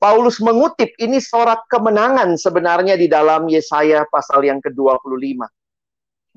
Paulus 0.02 0.42
mengutip 0.42 0.90
ini 0.98 1.22
sorak 1.22 1.64
kemenangan 1.70 2.34
sebenarnya 2.36 2.98
di 2.98 3.06
dalam 3.08 3.46
Yesaya 3.48 4.04
pasal 4.10 4.44
yang 4.44 4.58
ke-25. 4.58 5.42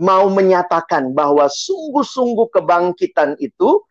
Mau 0.01 0.25
menyatakan 0.33 1.13
bahwa 1.13 1.45
sungguh-sungguh 1.45 2.47
kebangkitan 2.53 3.37
itu 3.37 3.85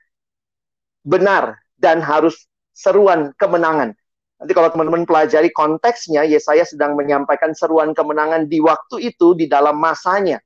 benar 1.04 1.60
dan 1.78 2.02
harus 2.02 2.50
seruan 2.72 3.36
kemenangan. 3.36 3.94
Nanti 4.40 4.56
kalau 4.56 4.72
teman-teman 4.72 5.04
pelajari 5.04 5.52
konteksnya, 5.52 6.24
Yesaya 6.24 6.64
sedang 6.64 6.96
menyampaikan 6.96 7.52
seruan 7.52 7.92
kemenangan 7.92 8.48
di 8.48 8.56
waktu 8.64 9.12
itu, 9.12 9.36
di 9.36 9.44
dalam 9.44 9.76
masanya. 9.76 10.40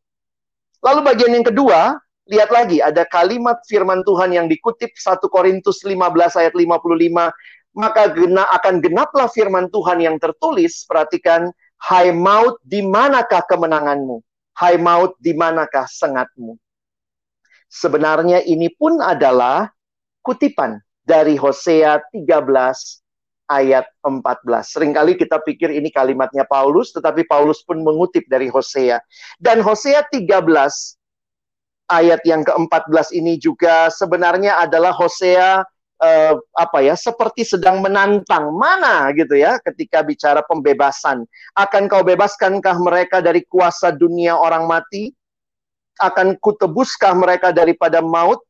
Lalu 0.82 1.00
bagian 1.06 1.30
yang 1.30 1.46
kedua, 1.46 1.94
lihat 2.26 2.50
lagi, 2.50 2.82
ada 2.82 3.06
kalimat 3.06 3.62
firman 3.70 4.02
Tuhan 4.02 4.34
yang 4.34 4.50
dikutip 4.50 4.90
1 4.98 5.22
Korintus 5.30 5.86
15 5.86 5.94
ayat 6.34 6.58
55, 6.58 7.30
maka 7.78 8.02
gena, 8.10 8.50
akan 8.58 8.82
genaplah 8.82 9.30
firman 9.30 9.70
Tuhan 9.70 10.02
yang 10.02 10.18
tertulis, 10.18 10.82
perhatikan, 10.90 11.54
Hai 11.78 12.10
maut, 12.10 12.58
di 12.66 12.82
manakah 12.82 13.46
kemenanganmu? 13.46 14.18
Hai 14.58 14.74
maut, 14.74 15.14
di 15.22 15.38
manakah 15.38 15.86
sengatmu? 15.86 16.58
Sebenarnya 17.70 18.42
ini 18.42 18.74
pun 18.74 18.98
adalah 18.98 19.70
kutipan 20.18 20.82
dari 21.06 21.38
Hosea 21.38 22.00
13 22.10 23.03
ayat 23.48 23.84
14. 24.00 24.44
Seringkali 24.64 25.20
kita 25.20 25.40
pikir 25.44 25.72
ini 25.72 25.92
kalimatnya 25.92 26.48
Paulus, 26.48 26.92
tetapi 26.92 27.28
Paulus 27.28 27.60
pun 27.64 27.80
mengutip 27.84 28.24
dari 28.28 28.48
Hosea. 28.48 29.00
Dan 29.36 29.60
Hosea 29.60 30.04
13 30.08 30.40
ayat 31.88 32.20
yang 32.24 32.42
ke-14 32.42 33.12
ini 33.12 33.36
juga 33.36 33.92
sebenarnya 33.92 34.56
adalah 34.64 34.96
Hosea 34.96 35.60
uh, 36.00 36.34
apa 36.56 36.78
ya 36.80 36.96
seperti 36.96 37.44
sedang 37.44 37.84
menantang. 37.84 38.48
Mana 38.56 39.12
gitu 39.12 39.36
ya 39.36 39.60
ketika 39.60 40.00
bicara 40.00 40.40
pembebasan. 40.44 41.28
Akan 41.52 41.86
kau 41.86 42.00
bebaskankah 42.00 42.76
mereka 42.80 43.20
dari 43.20 43.44
kuasa 43.44 43.92
dunia 43.92 44.36
orang 44.36 44.64
mati? 44.64 45.12
Akan 46.00 46.34
kutebuskah 46.40 47.14
mereka 47.14 47.54
daripada 47.54 48.02
maut? 48.02 48.42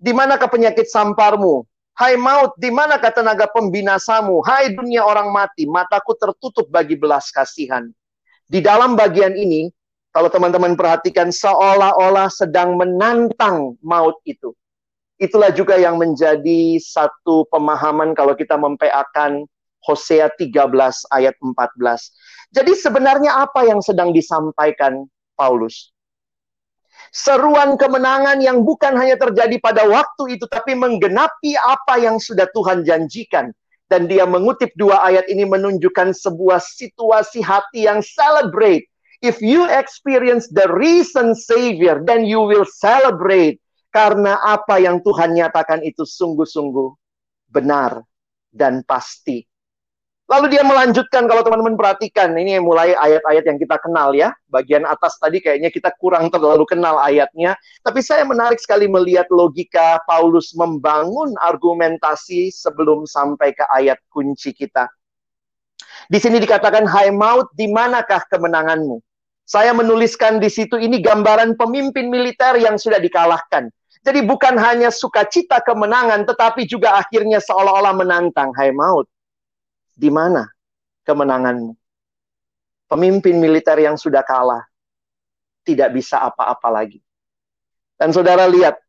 Di 0.00 0.16
manakah 0.16 0.48
penyakit 0.48 0.88
samparmu 0.88 1.68
Hai 1.94 2.16
maut, 2.16 2.56
di 2.56 2.72
manakah 2.72 3.12
tenaga 3.12 3.50
pembinasamu? 3.50 4.40
Hai 4.46 4.72
dunia 4.72 5.04
orang 5.04 5.30
mati, 5.34 5.66
mataku 5.68 6.16
tertutup 6.16 6.70
bagi 6.70 6.96
belas 6.96 7.28
kasihan. 7.34 7.86
Di 8.50 8.58
dalam 8.58 8.98
bagian 8.98 9.34
ini, 9.36 9.70
kalau 10.10 10.26
teman-teman 10.26 10.74
perhatikan, 10.74 11.30
seolah-olah 11.30 12.26
sedang 12.30 12.74
menantang 12.74 13.78
maut 13.78 14.18
itu. 14.26 14.50
Itulah 15.20 15.52
juga 15.52 15.76
yang 15.76 16.00
menjadi 16.00 16.80
satu 16.80 17.44
pemahaman 17.52 18.16
kalau 18.16 18.32
kita 18.32 18.56
mempeakan 18.56 19.44
Hosea 19.84 20.32
13 20.34 20.66
ayat 21.12 21.36
14. 21.38 22.50
Jadi 22.50 22.72
sebenarnya 22.74 23.44
apa 23.44 23.68
yang 23.68 23.84
sedang 23.84 24.10
disampaikan 24.16 25.04
Paulus? 25.36 25.92
Seruan 27.10 27.74
kemenangan 27.74 28.38
yang 28.38 28.62
bukan 28.62 28.94
hanya 28.94 29.18
terjadi 29.18 29.58
pada 29.58 29.82
waktu 29.86 30.38
itu, 30.38 30.46
tapi 30.46 30.78
menggenapi 30.78 31.58
apa 31.58 31.98
yang 31.98 32.22
sudah 32.22 32.46
Tuhan 32.54 32.86
janjikan. 32.86 33.50
Dan 33.90 34.06
dia 34.06 34.22
mengutip 34.22 34.70
dua 34.78 35.02
ayat 35.02 35.26
ini 35.26 35.42
menunjukkan 35.42 36.14
sebuah 36.14 36.62
situasi 36.62 37.42
hati 37.42 37.90
yang 37.90 37.98
celebrate. 38.06 38.86
If 39.18 39.42
you 39.42 39.66
experience 39.66 40.46
the 40.46 40.70
recent 40.70 41.34
Savior, 41.34 41.98
then 42.06 42.22
you 42.22 42.38
will 42.38 42.64
celebrate. 42.64 43.58
Karena 43.90 44.38
apa 44.46 44.78
yang 44.78 45.02
Tuhan 45.02 45.34
nyatakan 45.34 45.82
itu 45.82 46.06
sungguh-sungguh 46.06 46.94
benar 47.50 48.06
dan 48.54 48.86
pasti. 48.86 49.49
Lalu 50.30 50.46
dia 50.54 50.62
melanjutkan 50.62 51.26
kalau 51.26 51.42
teman-teman 51.42 51.74
perhatikan, 51.74 52.30
ini 52.38 52.62
mulai 52.62 52.94
ayat-ayat 52.94 53.50
yang 53.50 53.58
kita 53.58 53.82
kenal 53.82 54.14
ya. 54.14 54.30
Bagian 54.46 54.86
atas 54.86 55.18
tadi 55.18 55.42
kayaknya 55.42 55.74
kita 55.74 55.90
kurang 55.98 56.30
terlalu 56.30 56.62
kenal 56.70 57.02
ayatnya. 57.02 57.58
Tapi 57.82 57.98
saya 57.98 58.22
menarik 58.22 58.62
sekali 58.62 58.86
melihat 58.86 59.26
logika 59.34 59.98
Paulus 60.06 60.54
membangun 60.54 61.34
argumentasi 61.42 62.54
sebelum 62.54 63.10
sampai 63.10 63.58
ke 63.58 63.66
ayat 63.74 63.98
kunci 64.06 64.54
kita. 64.54 64.86
Di 66.06 66.22
sini 66.22 66.38
dikatakan, 66.38 66.86
Hai 66.86 67.10
maut, 67.10 67.50
di 67.58 67.66
manakah 67.66 68.22
kemenanganmu? 68.30 69.02
Saya 69.42 69.74
menuliskan 69.74 70.38
di 70.38 70.46
situ 70.46 70.78
ini 70.78 71.02
gambaran 71.02 71.58
pemimpin 71.58 72.06
militer 72.06 72.54
yang 72.54 72.78
sudah 72.78 73.02
dikalahkan. 73.02 73.66
Jadi 74.06 74.22
bukan 74.22 74.54
hanya 74.62 74.94
sukacita 74.94 75.58
kemenangan, 75.58 76.22
tetapi 76.22 76.70
juga 76.70 77.02
akhirnya 77.02 77.42
seolah-olah 77.42 77.98
menantang, 77.98 78.54
Hai 78.54 78.70
maut, 78.70 79.10
di 80.00 80.08
mana 80.08 80.48
kemenanganmu? 81.04 81.76
Pemimpin 82.88 83.36
militer 83.36 83.76
yang 83.76 84.00
sudah 84.00 84.24
kalah 84.24 84.64
tidak 85.62 85.92
bisa 85.92 86.16
apa-apa 86.24 86.68
lagi. 86.72 86.98
Dan 88.00 88.16
saudara 88.16 88.48
lihat, 88.48 88.80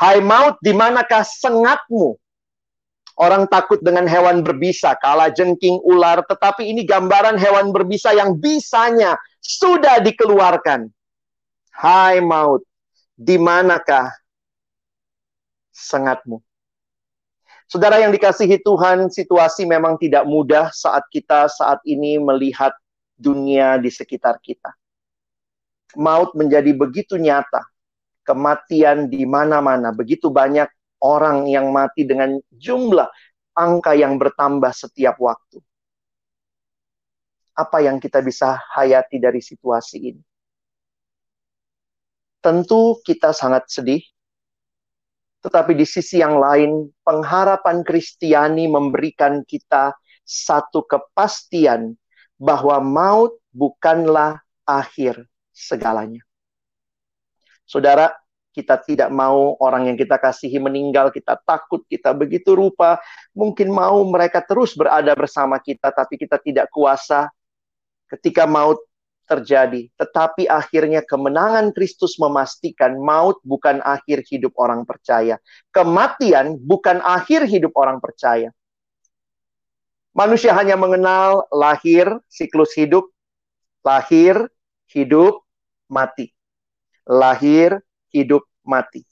hai 0.00 0.24
maut, 0.24 0.56
di 0.64 0.72
manakah 0.72 1.20
sengatmu? 1.20 2.16
Orang 3.20 3.44
takut 3.44 3.84
dengan 3.84 4.08
hewan 4.08 4.40
berbisa, 4.40 4.96
kalah 4.96 5.28
jengking 5.28 5.76
ular, 5.84 6.24
tetapi 6.24 6.64
ini 6.64 6.88
gambaran 6.88 7.36
hewan 7.36 7.68
berbisa 7.68 8.16
yang 8.16 8.40
bisanya 8.40 9.20
sudah 9.44 10.00
dikeluarkan. 10.00 10.88
Hai 11.76 12.24
maut, 12.24 12.64
di 13.12 13.36
manakah 13.36 14.08
sengatmu? 15.76 16.40
Saudara 17.72 17.96
yang 17.96 18.12
dikasihi 18.12 18.60
Tuhan, 18.60 19.08
situasi 19.08 19.64
memang 19.64 19.96
tidak 19.96 20.28
mudah 20.28 20.68
saat 20.76 21.08
kita 21.08 21.48
saat 21.48 21.80
ini 21.88 22.20
melihat 22.20 22.76
dunia 23.16 23.80
di 23.80 23.88
sekitar 23.88 24.36
kita. 24.44 24.76
Maut 25.96 26.36
menjadi 26.36 26.68
begitu 26.76 27.16
nyata, 27.16 27.64
kematian 28.28 29.08
di 29.08 29.24
mana-mana, 29.24 29.88
begitu 29.88 30.28
banyak 30.28 30.68
orang 31.00 31.48
yang 31.48 31.72
mati 31.72 32.04
dengan 32.04 32.36
jumlah 32.52 33.08
angka 33.56 33.96
yang 33.96 34.20
bertambah 34.20 34.72
setiap 34.76 35.16
waktu. 35.16 35.64
apa 37.52 37.84
yang 37.84 38.00
kita 38.00 38.24
bisa 38.24 38.56
hayati 38.72 39.20
dari 39.20 39.44
situasi 39.44 39.98
ini? 40.00 40.22
Tentu 42.42 42.98
kita 43.06 43.30
sangat 43.30 43.70
sedih, 43.70 44.02
tetapi 45.42 45.74
di 45.74 45.82
sisi 45.82 46.22
yang 46.22 46.38
lain, 46.38 46.86
pengharapan 47.02 47.82
Kristiani 47.82 48.70
memberikan 48.70 49.42
kita 49.42 49.90
satu 50.22 50.86
kepastian 50.86 51.98
bahwa 52.38 52.78
maut 52.78 53.42
bukanlah 53.50 54.38
akhir 54.62 55.26
segalanya. 55.50 56.22
Saudara, 57.66 58.14
kita 58.52 58.78
tidak 58.84 59.08
mau 59.10 59.56
orang 59.58 59.90
yang 59.90 59.96
kita 59.96 60.20
kasihi 60.20 60.60
meninggal, 60.60 61.08
kita 61.10 61.40
takut, 61.42 61.82
kita 61.88 62.12
begitu 62.12 62.52
rupa, 62.52 63.00
mungkin 63.32 63.72
mau 63.72 63.98
mereka 64.06 64.44
terus 64.44 64.76
berada 64.76 65.10
bersama 65.16 65.56
kita, 65.58 65.88
tapi 65.90 66.20
kita 66.20 66.36
tidak 66.38 66.68
kuasa 66.68 67.32
ketika 68.12 68.44
maut 68.44 68.78
terjadi. 69.32 69.88
Tetapi 69.96 70.44
akhirnya 70.44 71.00
kemenangan 71.00 71.72
Kristus 71.72 72.20
memastikan 72.20 73.00
maut 73.00 73.40
bukan 73.40 73.80
akhir 73.80 74.28
hidup 74.28 74.52
orang 74.60 74.84
percaya. 74.84 75.40
Kematian 75.72 76.60
bukan 76.60 77.00
akhir 77.00 77.48
hidup 77.48 77.72
orang 77.80 77.96
percaya. 77.96 78.52
Manusia 80.12 80.52
hanya 80.52 80.76
mengenal 80.76 81.48
lahir, 81.48 82.04
siklus 82.28 82.76
hidup, 82.76 83.08
lahir, 83.80 84.36
hidup, 84.92 85.40
mati. 85.88 86.28
Lahir, 87.08 87.80
hidup, 88.12 88.44
mati. 88.60 89.08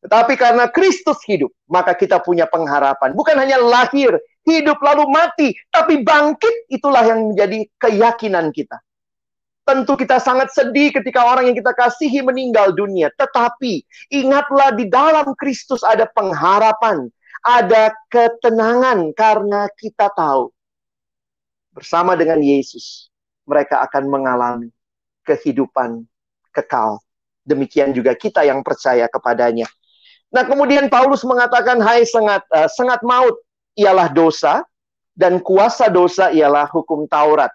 Tetapi 0.00 0.34
karena 0.34 0.66
Kristus 0.66 1.22
hidup, 1.28 1.52
maka 1.70 1.94
kita 1.94 2.18
punya 2.18 2.50
pengharapan. 2.50 3.12
Bukan 3.14 3.36
hanya 3.36 3.60
lahir, 3.60 4.16
hidup 4.48 4.80
lalu 4.80 5.04
mati, 5.12 5.52
tapi 5.68 6.00
bangkit 6.00 6.72
itulah 6.72 7.04
yang 7.04 7.30
menjadi 7.32 7.68
keyakinan 7.76 8.48
kita. 8.50 8.80
Tentu 9.70 9.94
kita 9.94 10.18
sangat 10.18 10.50
sedih 10.50 10.90
ketika 10.90 11.22
orang 11.22 11.46
yang 11.46 11.54
kita 11.54 11.70
kasihi 11.70 12.26
meninggal 12.26 12.74
dunia. 12.74 13.06
Tetapi 13.14 13.86
ingatlah 14.10 14.74
di 14.74 14.90
dalam 14.90 15.30
Kristus 15.38 15.86
ada 15.86 16.10
pengharapan. 16.10 17.06
Ada 17.46 17.94
ketenangan 18.10 19.14
karena 19.14 19.70
kita 19.78 20.10
tahu. 20.10 20.50
Bersama 21.70 22.18
dengan 22.18 22.42
Yesus. 22.42 23.14
Mereka 23.46 23.78
akan 23.86 24.10
mengalami 24.10 24.74
kehidupan 25.22 26.02
kekal. 26.50 26.98
Demikian 27.46 27.94
juga 27.94 28.18
kita 28.18 28.42
yang 28.42 28.66
percaya 28.66 29.06
kepadanya. 29.06 29.70
Nah 30.34 30.42
kemudian 30.42 30.90
Paulus 30.90 31.22
mengatakan, 31.22 31.78
Hai 31.78 32.02
sengat, 32.02 32.42
uh, 32.50 32.66
sengat 32.66 33.06
maut 33.06 33.38
ialah 33.78 34.10
dosa, 34.10 34.66
dan 35.14 35.38
kuasa 35.38 35.86
dosa 35.86 36.34
ialah 36.34 36.66
hukum 36.66 37.06
Taurat. 37.06 37.54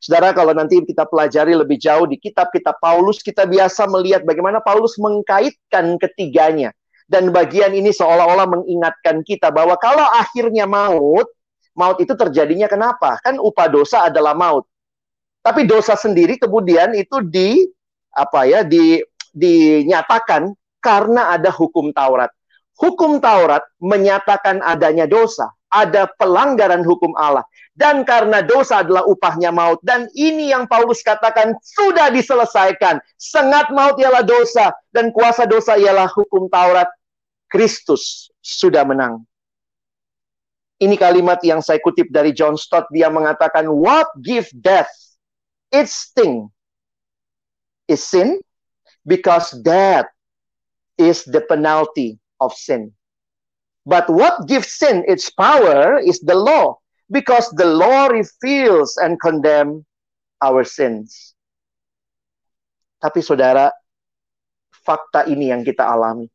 Saudara, 0.00 0.32
kalau 0.32 0.56
nanti 0.56 0.80
kita 0.80 1.04
pelajari 1.04 1.52
lebih 1.52 1.76
jauh 1.76 2.08
di 2.08 2.16
kitab-kitab 2.16 2.80
Paulus, 2.80 3.20
kita 3.20 3.44
biasa 3.44 3.84
melihat 3.84 4.24
bagaimana 4.24 4.64
Paulus 4.64 4.96
mengkaitkan 4.96 6.00
ketiganya. 6.00 6.72
Dan 7.04 7.28
bagian 7.28 7.76
ini 7.76 7.92
seolah-olah 7.92 8.48
mengingatkan 8.48 9.20
kita 9.20 9.52
bahwa 9.52 9.76
kalau 9.76 10.08
akhirnya 10.16 10.64
maut, 10.64 11.28
maut 11.76 12.00
itu 12.00 12.16
terjadinya 12.16 12.64
kenapa? 12.64 13.20
Kan 13.20 13.36
upah 13.36 13.68
dosa 13.68 14.08
adalah 14.08 14.32
maut. 14.32 14.64
Tapi 15.44 15.68
dosa 15.68 16.00
sendiri 16.00 16.40
kemudian 16.40 16.96
itu 16.96 17.20
di 17.20 17.68
apa 18.16 18.48
ya, 18.48 18.64
di 18.64 19.04
dinyatakan 19.36 20.54
karena 20.80 21.36
ada 21.36 21.52
hukum 21.52 21.92
Taurat. 21.92 22.32
Hukum 22.80 23.20
Taurat 23.20 23.60
menyatakan 23.82 24.64
adanya 24.64 25.04
dosa, 25.04 25.52
ada 25.68 26.08
pelanggaran 26.16 26.80
hukum 26.80 27.12
Allah. 27.20 27.44
Dan 27.70 28.02
karena 28.02 28.42
dosa 28.44 28.82
adalah 28.82 29.06
upahnya 29.06 29.54
maut. 29.54 29.80
Dan 29.80 30.10
ini 30.12 30.50
yang 30.50 30.66
Paulus 30.66 31.00
katakan 31.00 31.56
sudah 31.62 32.10
diselesaikan. 32.12 32.98
Sengat 33.16 33.70
maut 33.72 33.96
ialah 33.96 34.26
dosa. 34.26 34.74
Dan 34.90 35.14
kuasa 35.14 35.46
dosa 35.46 35.78
ialah 35.78 36.10
hukum 36.10 36.50
Taurat. 36.50 36.90
Kristus 37.50 38.30
sudah 38.38 38.86
menang. 38.86 39.26
Ini 40.80 40.96
kalimat 40.96 41.42
yang 41.44 41.60
saya 41.60 41.82
kutip 41.82 42.08
dari 42.08 42.32
John 42.32 42.56
Stott. 42.56 42.88
Dia 42.94 43.12
mengatakan, 43.12 43.68
What 43.68 44.08
give 44.22 44.48
death 44.54 44.90
its 45.68 46.08
sting 46.08 46.48
is 47.90 48.00
sin 48.00 48.40
because 49.04 49.52
death 49.60 50.08
is 50.96 51.26
the 51.26 51.42
penalty 51.44 52.16
of 52.40 52.56
sin. 52.56 52.94
But 53.84 54.08
what 54.08 54.48
gives 54.48 54.72
sin 54.76 55.04
its 55.08 55.28
power 55.28 56.00
is 56.00 56.20
the 56.20 56.36
law 56.36 56.80
because 57.10 57.50
the 57.58 57.66
law 57.66 58.06
reveals 58.06 58.96
and 59.02 59.18
condemn 59.18 59.82
our 60.40 60.62
sins. 60.62 61.34
Tapi 63.02 63.20
saudara, 63.20 63.74
fakta 64.70 65.26
ini 65.26 65.50
yang 65.50 65.66
kita 65.66 65.84
alami. 65.84 66.30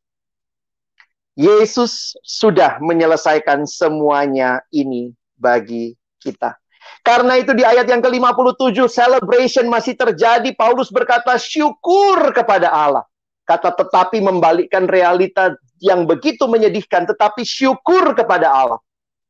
Yesus 1.36 2.16
sudah 2.24 2.80
menyelesaikan 2.80 3.68
semuanya 3.68 4.64
ini 4.72 5.12
bagi 5.36 5.96
kita. 6.20 6.56
Karena 7.02 7.36
itu 7.38 7.52
di 7.52 7.66
ayat 7.66 7.90
yang 7.90 8.00
ke-57 8.00 8.78
celebration 8.88 9.66
masih 9.68 9.98
terjadi. 9.98 10.48
Paulus 10.56 10.94
berkata 10.94 11.36
syukur 11.36 12.32
kepada 12.32 12.72
Allah. 12.72 13.04
Kata 13.46 13.74
tetapi 13.78 14.26
membalikkan 14.26 14.90
realita 14.90 15.54
yang 15.84 16.08
begitu 16.08 16.50
menyedihkan 16.50 17.06
tetapi 17.06 17.46
syukur 17.46 18.16
kepada 18.18 18.50
Allah 18.50 18.80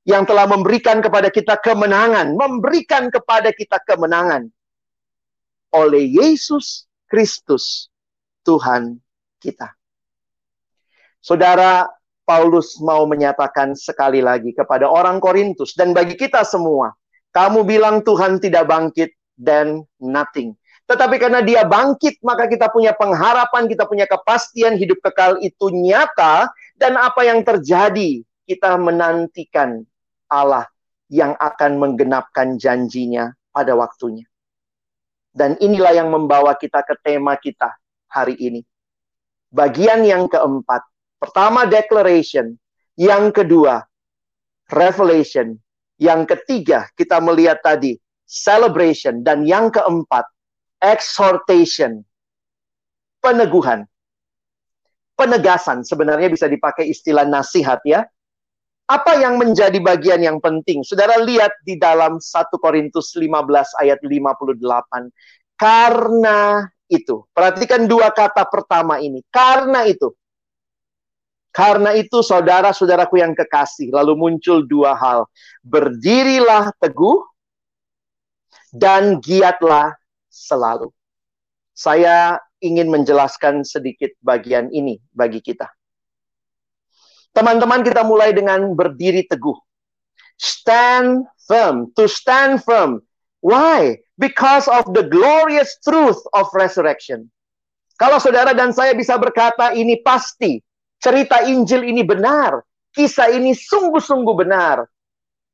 yang 0.06 0.24
telah 0.24 0.46
memberikan 0.46 1.02
kepada 1.02 1.34
kita 1.34 1.58
kemenangan, 1.58 2.38
memberikan 2.38 3.10
kepada 3.10 3.50
kita 3.50 3.82
kemenangan 3.82 4.48
oleh 5.74 6.06
Yesus 6.06 6.86
Kristus 7.10 7.90
Tuhan 8.46 9.02
kita. 9.42 9.74
Saudara 11.18 11.90
Paulus 12.22 12.78
mau 12.82 13.10
menyatakan 13.10 13.74
sekali 13.74 14.22
lagi 14.22 14.54
kepada 14.54 14.86
orang 14.86 15.18
Korintus 15.18 15.74
dan 15.74 15.90
bagi 15.90 16.14
kita 16.14 16.46
semua, 16.46 16.94
kamu 17.34 17.66
bilang 17.66 18.06
Tuhan 18.06 18.38
tidak 18.38 18.70
bangkit 18.70 19.10
dan 19.34 19.82
nothing. 19.98 20.54
Tetapi 20.86 21.18
karena 21.18 21.42
dia 21.42 21.66
bangkit, 21.66 22.22
maka 22.22 22.46
kita 22.46 22.70
punya 22.70 22.94
pengharapan, 22.94 23.66
kita 23.66 23.90
punya 23.90 24.06
kepastian 24.06 24.78
hidup 24.78 25.02
kekal 25.02 25.42
itu 25.42 25.74
nyata. 25.74 26.54
Dan 26.78 26.94
apa 26.94 27.26
yang 27.26 27.42
terjadi, 27.42 28.22
kita 28.46 28.78
menantikan 28.78 29.82
Allah 30.30 30.66
yang 31.10 31.38
akan 31.38 31.78
menggenapkan 31.78 32.58
janjinya 32.58 33.34
pada 33.54 33.78
waktunya. 33.78 34.26
Dan 35.36 35.60
inilah 35.60 35.92
yang 35.92 36.10
membawa 36.10 36.56
kita 36.56 36.82
ke 36.82 36.96
tema 37.04 37.36
kita 37.36 37.76
hari 38.08 38.40
ini. 38.40 38.64
Bagian 39.52 40.08
yang 40.08 40.32
keempat. 40.32 40.82
Pertama, 41.20 41.68
declaration. 41.68 42.56
Yang 42.96 43.44
kedua, 43.44 43.84
revelation. 44.72 45.60
Yang 46.00 46.36
ketiga, 46.36 46.88
kita 46.96 47.20
melihat 47.20 47.60
tadi, 47.60 48.00
celebration. 48.24 49.28
Dan 49.28 49.44
yang 49.44 49.68
keempat, 49.68 50.24
exhortation. 50.80 52.08
Peneguhan. 53.20 53.84
Penegasan. 55.20 55.84
Sebenarnya 55.84 56.32
bisa 56.32 56.48
dipakai 56.48 56.88
istilah 56.88 57.28
nasihat 57.28 57.84
ya 57.84 58.08
apa 58.86 59.18
yang 59.18 59.42
menjadi 59.42 59.82
bagian 59.82 60.22
yang 60.22 60.38
penting? 60.38 60.86
Saudara 60.86 61.18
lihat 61.18 61.54
di 61.66 61.78
dalam 61.82 62.22
1 62.22 62.54
Korintus 62.62 63.18
15 63.18 63.82
ayat 63.82 63.98
58. 64.02 65.10
Karena 65.58 66.62
itu. 66.86 67.26
Perhatikan 67.34 67.90
dua 67.90 68.14
kata 68.14 68.46
pertama 68.46 69.02
ini. 69.02 69.26
Karena 69.34 69.90
itu. 69.90 70.14
Karena 71.50 71.96
itu 71.96 72.20
saudara-saudaraku 72.22 73.18
yang 73.18 73.34
kekasih. 73.34 73.90
Lalu 73.90 74.14
muncul 74.14 74.62
dua 74.68 74.94
hal. 74.94 75.26
Berdirilah 75.66 76.70
teguh 76.78 77.24
dan 78.76 79.24
giatlah 79.24 79.96
selalu. 80.30 80.92
Saya 81.72 82.38
ingin 82.60 82.92
menjelaskan 82.92 83.64
sedikit 83.64 84.12
bagian 84.20 84.68
ini 84.70 85.00
bagi 85.16 85.40
kita. 85.40 85.72
Teman-teman 87.36 87.84
kita 87.84 88.08
mulai 88.08 88.32
dengan 88.32 88.72
berdiri 88.72 89.28
teguh. 89.28 89.60
Stand 90.40 91.28
firm. 91.44 91.92
To 92.00 92.08
stand 92.08 92.64
firm. 92.64 93.04
Why? 93.44 94.00
Because 94.16 94.72
of 94.72 94.96
the 94.96 95.04
glorious 95.12 95.76
truth 95.84 96.24
of 96.32 96.48
resurrection. 96.56 97.28
Kalau 98.00 98.24
saudara 98.24 98.56
dan 98.56 98.72
saya 98.72 98.96
bisa 98.96 99.20
berkata 99.20 99.76
ini 99.76 100.00
pasti. 100.00 100.64
Cerita 101.04 101.44
Injil 101.44 101.84
ini 101.84 102.08
benar. 102.08 102.64
Kisah 102.96 103.28
ini 103.36 103.52
sungguh-sungguh 103.52 104.36
benar. 104.40 104.88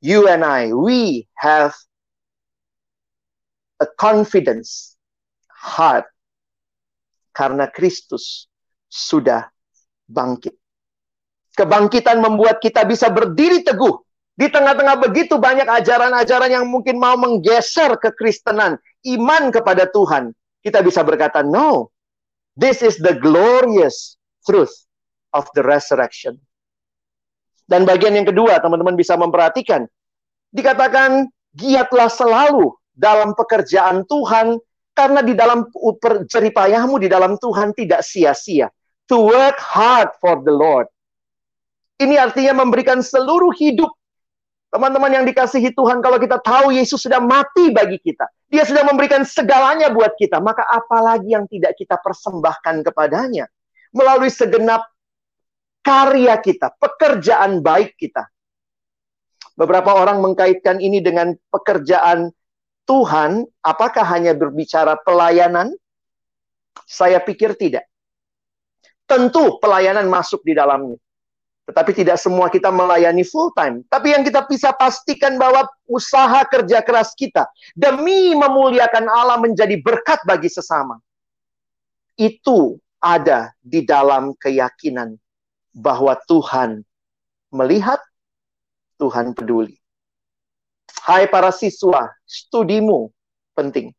You 0.05 0.29
and 0.29 0.45
I, 0.45 0.69
we 0.69 1.25
have 1.41 1.73
a 3.81 3.89
confidence 3.89 4.93
heart 5.49 6.05
karena 7.33 7.65
Kristus 7.69 8.45
sudah 8.89 9.49
bangkit. 10.05 10.60
Kebangkitan 11.61 12.17
membuat 12.17 12.57
kita 12.57 12.81
bisa 12.89 13.13
berdiri 13.13 13.61
teguh 13.61 14.01
Di 14.41 14.47
tengah-tengah 14.49 14.97
begitu 14.97 15.37
banyak 15.37 15.69
ajaran-ajaran 15.69 16.49
yang 16.49 16.65
mungkin 16.65 16.97
mau 16.97 17.13
menggeser 17.13 17.93
kekristenan, 17.99 18.79
iman 19.05 19.43
kepada 19.53 19.85
Tuhan, 19.91 20.33
kita 20.65 20.79
bisa 20.81 21.05
berkata, 21.05 21.43
no, 21.45 21.93
this 22.55 22.79
is 22.81 22.97
the 23.03 23.13
glorious 23.19 24.17
truth 24.47 24.73
of 25.35 25.45
the 25.53 25.61
resurrection. 25.61 26.41
Dan 27.69 27.85
bagian 27.85 28.17
yang 28.17 28.25
kedua, 28.25 28.57
teman-teman 28.63 28.97
bisa 28.97 29.13
memperhatikan, 29.19 29.85
dikatakan, 30.49 31.29
giatlah 31.53 32.09
selalu 32.09 32.71
dalam 32.95 33.35
pekerjaan 33.35 34.07
Tuhan, 34.07 34.57
karena 34.95 35.21
di 35.21 35.37
dalam 35.37 35.69
jeripayahmu 36.25 36.97
di 36.97 37.07
dalam 37.13 37.37
Tuhan 37.37 37.77
tidak 37.77 38.01
sia-sia. 38.01 38.73
To 39.11 39.27
work 39.27 39.59
hard 39.59 40.15
for 40.23 40.39
the 40.39 40.55
Lord. 40.55 40.87
Ini 42.01 42.17
artinya 42.17 42.65
memberikan 42.65 43.05
seluruh 43.05 43.53
hidup 43.53 43.93
Teman-teman 44.71 45.11
yang 45.11 45.27
dikasihi 45.27 45.75
Tuhan, 45.75 45.99
kalau 45.99 46.15
kita 46.15 46.39
tahu 46.39 46.71
Yesus 46.71 47.03
sudah 47.03 47.19
mati 47.19 47.75
bagi 47.75 47.99
kita, 47.99 48.23
Dia 48.47 48.63
sudah 48.63 48.87
memberikan 48.87 49.27
segalanya 49.27 49.91
buat 49.91 50.15
kita, 50.15 50.39
maka 50.39 50.63
apalagi 50.63 51.35
yang 51.35 51.43
tidak 51.51 51.75
kita 51.75 51.99
persembahkan 51.99 52.79
kepadanya 52.87 53.51
melalui 53.91 54.31
segenap 54.31 54.87
karya 55.83 56.39
kita, 56.39 56.71
pekerjaan 56.79 57.59
baik 57.59 57.99
kita. 57.99 58.31
Beberapa 59.59 59.91
orang 59.91 60.23
mengkaitkan 60.23 60.79
ini 60.79 61.03
dengan 61.03 61.35
pekerjaan 61.51 62.31
Tuhan, 62.87 63.43
apakah 63.67 64.07
hanya 64.07 64.31
berbicara 64.31 64.95
pelayanan? 65.03 65.75
Saya 66.87 67.19
pikir 67.19 67.59
tidak. 67.59 67.83
Tentu 69.03 69.59
pelayanan 69.59 70.07
masuk 70.07 70.39
di 70.47 70.55
dalamnya. 70.55 70.95
Tetapi 71.69 71.91
tidak 71.93 72.17
semua 72.17 72.49
kita 72.49 72.73
melayani 72.73 73.21
full 73.21 73.53
time. 73.53 73.85
Tapi 73.87 74.17
yang 74.17 74.25
kita 74.25 74.43
bisa 74.49 74.73
pastikan 74.73 75.37
bahwa 75.37 75.69
usaha 75.85 76.41
kerja 76.49 76.81
keras 76.81 77.13
kita 77.13 77.45
demi 77.77 78.33
memuliakan 78.33 79.05
Allah 79.07 79.37
menjadi 79.37 79.77
berkat 79.79 80.19
bagi 80.25 80.49
sesama. 80.49 80.97
Itu 82.17 82.81
ada 82.97 83.53
di 83.61 83.85
dalam 83.85 84.33
keyakinan 84.37 85.15
bahwa 85.73 86.17
Tuhan 86.27 86.83
melihat, 87.53 88.01
Tuhan 88.97 89.33
peduli. 89.37 89.77
Hai 91.01 91.25
para 91.25 91.49
siswa, 91.49 92.13
studimu 92.29 93.09
penting. 93.57 93.89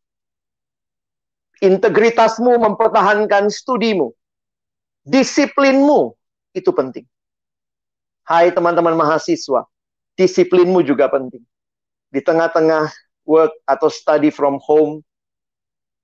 Integritasmu 1.62 2.58
mempertahankan 2.58 3.50
studimu. 3.50 4.14
Disiplinmu 5.02 6.14
itu 6.54 6.70
penting. 6.70 7.06
Hai 8.22 8.54
teman-teman 8.54 8.94
mahasiswa, 8.94 9.66
disiplinmu 10.14 10.86
juga 10.86 11.10
penting. 11.10 11.42
Di 12.06 12.22
tengah-tengah 12.22 12.86
work 13.26 13.50
atau 13.66 13.90
study 13.90 14.30
from 14.30 14.62
home, 14.62 15.02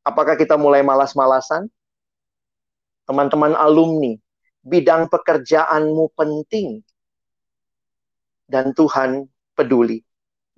apakah 0.03 0.35
kita 0.35 0.59
mulai 0.59 0.83
malas-malasan? 0.83 1.71
Teman-teman 3.07 3.55
alumni, 3.55 4.19
bidang 4.67 5.07
pekerjaanmu 5.07 6.11
penting. 6.19 6.83
Dan 8.51 8.75
Tuhan 8.75 9.31
peduli. 9.55 10.03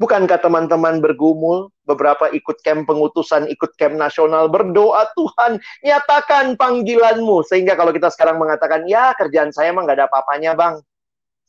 Bukankah 0.00 0.40
teman-teman 0.40 1.04
bergumul, 1.04 1.68
beberapa 1.84 2.32
ikut 2.32 2.64
camp 2.64 2.88
pengutusan, 2.88 3.52
ikut 3.52 3.76
camp 3.76 4.00
nasional, 4.00 4.48
berdoa 4.48 5.12
Tuhan, 5.12 5.60
nyatakan 5.84 6.56
panggilanmu. 6.56 7.44
Sehingga 7.44 7.76
kalau 7.76 7.92
kita 7.92 8.08
sekarang 8.08 8.40
mengatakan, 8.40 8.88
ya 8.88 9.12
kerjaan 9.12 9.52
saya 9.52 9.76
emang 9.76 9.84
gak 9.84 10.00
ada 10.00 10.08
apa-apanya 10.08 10.56
bang 10.56 10.80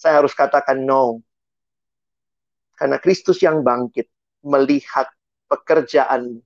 saya 0.01 0.17
harus 0.17 0.33
katakan 0.33 0.81
no. 0.81 1.21
Karena 2.73 2.97
Kristus 2.97 3.37
yang 3.45 3.61
bangkit 3.61 4.09
melihat 4.41 5.05
pekerjaan 5.45 6.41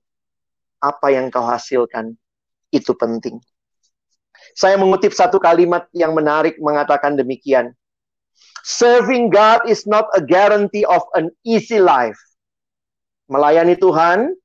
apa 0.83 1.07
yang 1.15 1.31
kau 1.31 1.47
hasilkan 1.47 2.19
itu 2.75 2.91
penting. 2.91 3.39
Saya 4.51 4.75
mengutip 4.75 5.15
satu 5.15 5.39
kalimat 5.39 5.87
yang 5.95 6.11
menarik 6.11 6.59
mengatakan 6.59 7.15
demikian. 7.15 7.71
Serving 8.67 9.31
God 9.31 9.63
is 9.71 9.87
not 9.87 10.11
a 10.11 10.19
guarantee 10.19 10.83
of 10.83 11.07
an 11.15 11.31
easy 11.47 11.79
life. 11.79 12.19
Melayani 13.31 13.79
Tuhan 13.79 14.35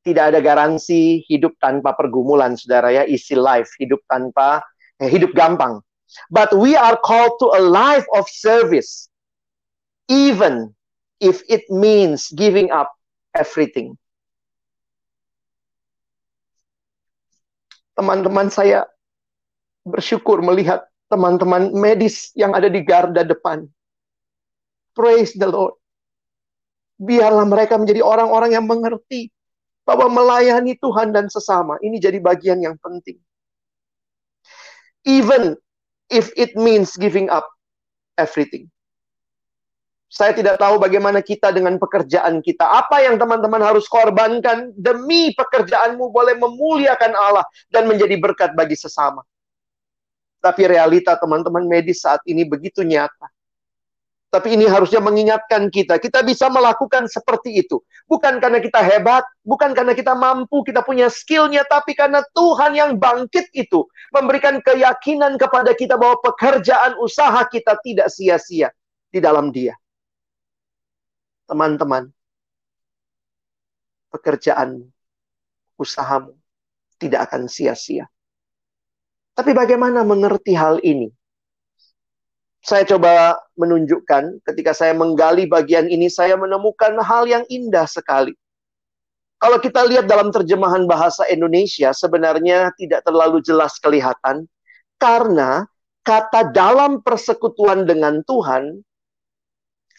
tidak 0.00 0.32
ada 0.32 0.40
garansi 0.40 1.20
hidup 1.28 1.52
tanpa 1.60 1.92
pergumulan, 1.92 2.56
saudara 2.56 2.88
ya. 2.88 3.04
Easy 3.04 3.36
life, 3.36 3.68
hidup 3.76 4.00
tanpa 4.08 4.64
eh, 4.96 5.12
hidup 5.12 5.36
gampang. 5.36 5.84
But 6.30 6.54
we 6.54 6.74
are 6.74 6.98
called 6.98 7.38
to 7.42 7.54
a 7.54 7.62
life 7.62 8.06
of 8.14 8.26
service, 8.26 9.10
even 10.10 10.74
if 11.22 11.42
it 11.46 11.68
means 11.70 12.30
giving 12.34 12.70
up 12.72 12.90
everything. 13.36 13.94
Teman-teman 17.94 18.48
saya 18.48 18.88
bersyukur 19.84 20.40
melihat 20.40 20.88
teman-teman 21.12 21.74
medis 21.76 22.32
yang 22.32 22.56
ada 22.56 22.70
di 22.70 22.80
garda 22.80 23.26
depan. 23.26 23.68
Praise 24.96 25.36
the 25.36 25.46
Lord. 25.46 25.76
Biarlah 27.00 27.44
mereka 27.48 27.76
menjadi 27.76 28.04
orang-orang 28.04 28.56
yang 28.56 28.64
mengerti 28.68 29.28
bahwa 29.84 30.06
melayani 30.12 30.76
Tuhan 30.78 31.10
dan 31.10 31.26
sesama 31.32 31.80
ini 31.82 31.98
jadi 31.98 32.20
bagian 32.20 32.60
yang 32.60 32.76
penting. 32.78 33.18
Even 35.08 35.56
if 36.10 36.34
it 36.36 36.52
means 36.58 36.98
giving 36.98 37.30
up 37.30 37.46
everything. 38.18 38.68
Saya 40.10 40.34
tidak 40.34 40.58
tahu 40.58 40.82
bagaimana 40.82 41.22
kita 41.22 41.54
dengan 41.54 41.78
pekerjaan 41.78 42.42
kita. 42.42 42.66
Apa 42.66 42.98
yang 43.06 43.14
teman-teman 43.14 43.62
harus 43.62 43.86
korbankan 43.86 44.74
demi 44.74 45.30
pekerjaanmu 45.38 46.10
boleh 46.10 46.34
memuliakan 46.34 47.14
Allah 47.14 47.46
dan 47.70 47.86
menjadi 47.86 48.18
berkat 48.18 48.50
bagi 48.58 48.74
sesama. 48.74 49.22
Tapi 50.42 50.66
realita 50.66 51.14
teman-teman 51.14 51.62
medis 51.62 52.02
saat 52.02 52.18
ini 52.26 52.42
begitu 52.42 52.82
nyata. 52.82 53.30
Tapi 54.30 54.54
ini 54.54 54.62
harusnya 54.70 55.02
mengingatkan 55.02 55.74
kita, 55.74 55.98
kita 55.98 56.22
bisa 56.22 56.46
melakukan 56.46 57.10
seperti 57.10 57.66
itu. 57.66 57.82
Bukan 58.06 58.38
karena 58.38 58.62
kita 58.62 58.78
hebat, 58.78 59.26
bukan 59.42 59.74
karena 59.74 59.90
kita 59.90 60.14
mampu, 60.14 60.62
kita 60.62 60.86
punya 60.86 61.10
skillnya, 61.10 61.66
tapi 61.66 61.98
karena 61.98 62.22
Tuhan 62.30 62.78
yang 62.78 62.94
bangkit 62.94 63.50
itu 63.50 63.90
memberikan 64.14 64.62
keyakinan 64.62 65.34
kepada 65.34 65.74
kita 65.74 65.98
bahwa 65.98 66.22
pekerjaan 66.22 66.94
usaha 67.02 67.42
kita 67.50 67.74
tidak 67.82 68.06
sia-sia 68.14 68.70
di 69.10 69.18
dalam 69.18 69.50
dia. 69.50 69.74
Teman-teman, 71.50 72.06
pekerjaan 74.14 74.94
usahamu 75.74 76.38
tidak 77.02 77.26
akan 77.26 77.50
sia-sia. 77.50 78.06
Tapi 79.34 79.50
bagaimana 79.58 80.06
mengerti 80.06 80.54
hal 80.54 80.78
ini? 80.86 81.10
Saya 82.60 82.84
coba 82.84 83.40
menunjukkan 83.56 84.44
ketika 84.44 84.76
saya 84.76 84.92
menggali 84.92 85.48
bagian 85.48 85.88
ini, 85.88 86.12
saya 86.12 86.36
menemukan 86.36 86.96
hal 87.00 87.24
yang 87.24 87.44
indah 87.48 87.88
sekali. 87.88 88.36
Kalau 89.40 89.56
kita 89.56 89.88
lihat 89.88 90.04
dalam 90.04 90.28
terjemahan 90.28 90.84
bahasa 90.84 91.24
Indonesia, 91.32 91.96
sebenarnya 91.96 92.76
tidak 92.76 93.00
terlalu 93.08 93.40
jelas 93.40 93.80
kelihatan, 93.80 94.44
karena 95.00 95.64
kata 96.04 96.52
dalam 96.52 97.00
persekutuan 97.00 97.88
dengan 97.88 98.20
Tuhan 98.28 98.84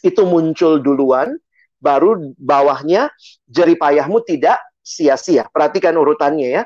itu 0.05 0.21
muncul 0.29 0.77
duluan, 0.77 1.33
baru 1.81 2.37
bawahnya 2.37 3.09
jeripayahmu 3.49 4.21
tidak 4.29 4.61
sia-sia. 4.85 5.49
Perhatikan 5.49 5.97
urutannya 5.97 6.61
ya. 6.61 6.63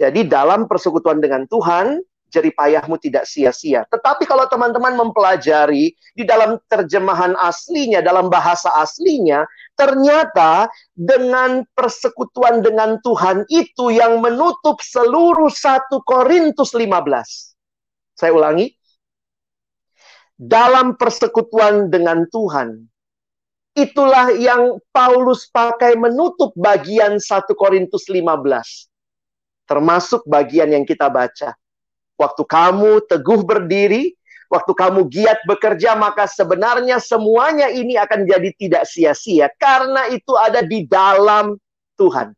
Jadi 0.00 0.24
dalam 0.24 0.64
persekutuan 0.64 1.20
dengan 1.20 1.44
Tuhan, 1.44 2.00
jeripayahmu 2.30 2.96
tidak 3.02 3.26
sia-sia. 3.26 3.82
Tetapi 3.90 4.24
kalau 4.24 4.46
teman-teman 4.46 4.94
mempelajari 4.94 5.92
di 6.14 6.24
dalam 6.24 6.56
terjemahan 6.70 7.34
aslinya, 7.36 8.00
dalam 8.00 8.30
bahasa 8.30 8.70
aslinya, 8.78 9.44
ternyata 9.74 10.70
dengan 10.94 11.66
persekutuan 11.74 12.62
dengan 12.62 13.02
Tuhan 13.02 13.44
itu 13.50 13.90
yang 13.90 14.22
menutup 14.22 14.78
seluruh 14.80 15.50
1 15.50 15.90
Korintus 16.06 16.72
15. 16.72 17.50
Saya 18.14 18.32
ulangi. 18.32 18.70
Dalam 20.40 20.96
persekutuan 20.96 21.92
dengan 21.92 22.24
Tuhan, 22.32 22.88
itulah 23.76 24.32
yang 24.40 24.80
Paulus 24.88 25.44
pakai 25.52 26.00
menutup 26.00 26.56
bagian 26.56 27.20
1 27.20 27.52
Korintus 27.52 28.08
15. 28.08 28.88
Termasuk 29.68 30.24
bagian 30.24 30.72
yang 30.72 30.88
kita 30.88 31.12
baca 31.12 31.60
Waktu 32.20 32.44
kamu 32.44 33.08
teguh 33.08 33.40
berdiri, 33.48 34.12
waktu 34.52 34.72
kamu 34.76 35.08
giat 35.08 35.40
bekerja, 35.48 35.96
maka 35.96 36.28
sebenarnya 36.28 37.00
semuanya 37.00 37.72
ini 37.72 37.96
akan 37.96 38.28
jadi 38.28 38.50
tidak 38.60 38.84
sia-sia 38.84 39.48
karena 39.56 40.12
itu 40.12 40.36
ada 40.36 40.60
di 40.60 40.84
dalam 40.84 41.56
Tuhan. 41.96 42.36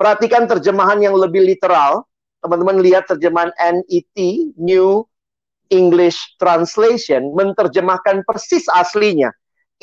Perhatikan 0.00 0.48
terjemahan 0.48 1.00
yang 1.04 1.12
lebih 1.12 1.44
literal. 1.44 2.08
Teman-teman 2.40 2.78
lihat 2.84 3.08
terjemahan 3.08 3.52
NET, 3.58 4.16
New 4.60 5.04
English 5.72 6.16
Translation, 6.38 7.32
menerjemahkan 7.32 8.22
persis 8.24 8.68
aslinya. 8.70 9.32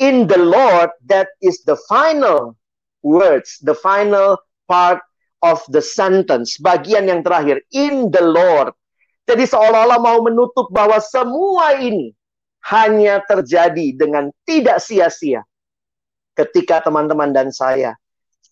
In 0.02 0.26
the 0.26 0.38
Lord, 0.38 0.90
that 1.06 1.30
is 1.38 1.62
the 1.66 1.78
final 1.86 2.58
words, 3.06 3.62
the 3.62 3.76
final 3.78 4.38
part 4.66 5.02
of 5.44 5.60
the 5.70 5.82
sentence, 5.82 6.56
bagian 6.58 7.06
yang 7.06 7.20
terakhir, 7.20 7.60
in 7.70 8.08
the 8.10 8.22
Lord. 8.24 8.72
Jadi 9.24 9.44
seolah-olah 9.48 10.00
mau 10.00 10.20
menutup 10.20 10.68
bahwa 10.68 11.00
semua 11.00 11.80
ini 11.80 12.12
hanya 12.68 13.24
terjadi 13.24 13.96
dengan 13.96 14.28
tidak 14.44 14.80
sia-sia 14.84 15.44
ketika 16.36 16.84
teman-teman 16.84 17.32
dan 17.32 17.48
saya 17.48 17.96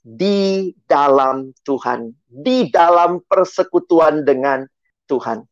di 0.00 0.72
dalam 0.88 1.52
Tuhan, 1.62 2.16
di 2.26 2.72
dalam 2.72 3.20
persekutuan 3.28 4.24
dengan 4.24 4.64
Tuhan 5.06 5.44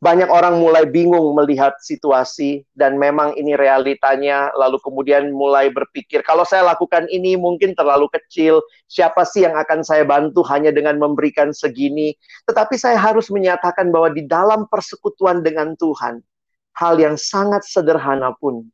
banyak 0.00 0.28
orang 0.28 0.60
mulai 0.60 0.84
bingung 0.84 1.32
melihat 1.32 1.76
situasi 1.80 2.64
dan 2.76 3.00
memang 3.00 3.32
ini 3.36 3.56
realitanya 3.56 4.52
lalu 4.56 4.76
kemudian 4.80 5.32
mulai 5.32 5.72
berpikir 5.72 6.20
kalau 6.20 6.44
saya 6.44 6.64
lakukan 6.68 7.08
ini 7.08 7.36
mungkin 7.36 7.72
terlalu 7.72 8.08
kecil 8.12 8.60
siapa 8.88 9.24
sih 9.24 9.44
yang 9.44 9.56
akan 9.56 9.80
saya 9.80 10.04
bantu 10.04 10.44
hanya 10.48 10.68
dengan 10.68 11.00
memberikan 11.00 11.52
segini? 11.52 12.12
Tetapi 12.44 12.76
saya 12.76 13.00
harus 13.00 13.32
menyatakan 13.32 13.88
bahwa 13.88 14.12
di 14.12 14.24
dalam 14.28 14.68
persekutuan 14.68 15.40
dengan 15.40 15.72
Tuhan 15.76 16.20
hal 16.76 16.94
yang 17.00 17.16
sangat 17.16 17.64
sederhana 17.64 18.36
pun 18.36 18.68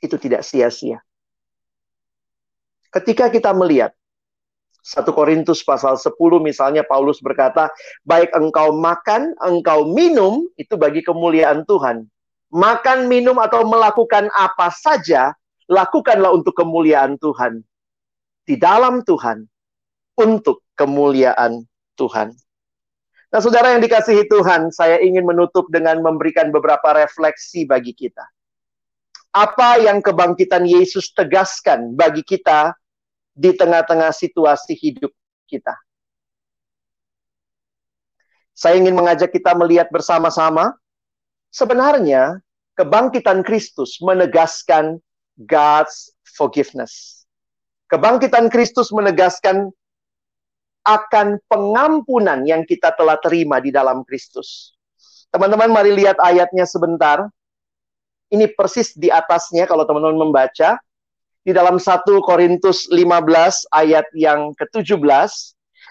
itu 0.00 0.16
tidak 0.16 0.40
sia-sia. 0.44 1.04
Ketika 2.90 3.28
kita 3.28 3.52
melihat 3.52 3.92
1 4.80 5.04
Korintus 5.12 5.60
pasal 5.60 6.00
10 6.00 6.16
misalnya 6.40 6.80
Paulus 6.82 7.20
berkata, 7.20 7.68
baik 8.08 8.32
engkau 8.32 8.72
makan, 8.72 9.36
engkau 9.44 9.84
minum, 9.84 10.48
itu 10.56 10.74
bagi 10.80 11.04
kemuliaan 11.04 11.68
Tuhan. 11.68 12.08
Makan, 12.50 13.06
minum, 13.06 13.38
atau 13.38 13.62
melakukan 13.62 14.26
apa 14.34 14.72
saja, 14.72 15.36
lakukanlah 15.70 16.34
untuk 16.34 16.56
kemuliaan 16.56 17.20
Tuhan. 17.20 17.62
Di 18.42 18.58
dalam 18.58 19.06
Tuhan, 19.06 19.46
untuk 20.18 20.66
kemuliaan 20.74 21.62
Tuhan. 21.94 22.34
Nah 23.30 23.38
saudara 23.38 23.76
yang 23.76 23.84
dikasihi 23.84 24.26
Tuhan, 24.26 24.74
saya 24.74 24.98
ingin 24.98 25.22
menutup 25.22 25.70
dengan 25.70 26.02
memberikan 26.02 26.50
beberapa 26.50 26.96
refleksi 26.96 27.62
bagi 27.62 27.94
kita. 27.94 28.26
Apa 29.30 29.78
yang 29.78 30.02
kebangkitan 30.02 30.66
Yesus 30.66 31.14
tegaskan 31.14 31.94
bagi 31.94 32.26
kita 32.26 32.74
di 33.40 33.56
tengah-tengah 33.56 34.12
situasi 34.12 34.76
hidup 34.76 35.08
kita. 35.48 35.72
Saya 38.52 38.76
ingin 38.76 38.92
mengajak 38.92 39.32
kita 39.32 39.56
melihat 39.56 39.88
bersama-sama, 39.88 40.76
sebenarnya 41.48 42.44
kebangkitan 42.76 43.40
Kristus 43.40 43.96
menegaskan 44.04 45.00
God's 45.48 46.12
forgiveness. 46.36 47.24
Kebangkitan 47.88 48.52
Kristus 48.52 48.92
menegaskan 48.92 49.72
akan 50.84 51.40
pengampunan 51.48 52.44
yang 52.44 52.68
kita 52.68 52.92
telah 53.00 53.16
terima 53.24 53.64
di 53.64 53.72
dalam 53.72 54.04
Kristus. 54.04 54.76
Teman-teman, 55.32 55.72
mari 55.72 55.96
lihat 55.96 56.20
ayatnya 56.20 56.68
sebentar. 56.68 57.24
Ini 58.30 58.52
persis 58.52 58.92
di 58.94 59.08
atasnya 59.08 59.64
kalau 59.64 59.88
teman-teman 59.88 60.28
membaca 60.28 60.78
di 61.40 61.56
dalam 61.56 61.80
1 61.80 62.04
Korintus 62.20 62.90
15 62.92 63.72
ayat 63.72 64.06
yang 64.12 64.52
ke-17 64.56 65.30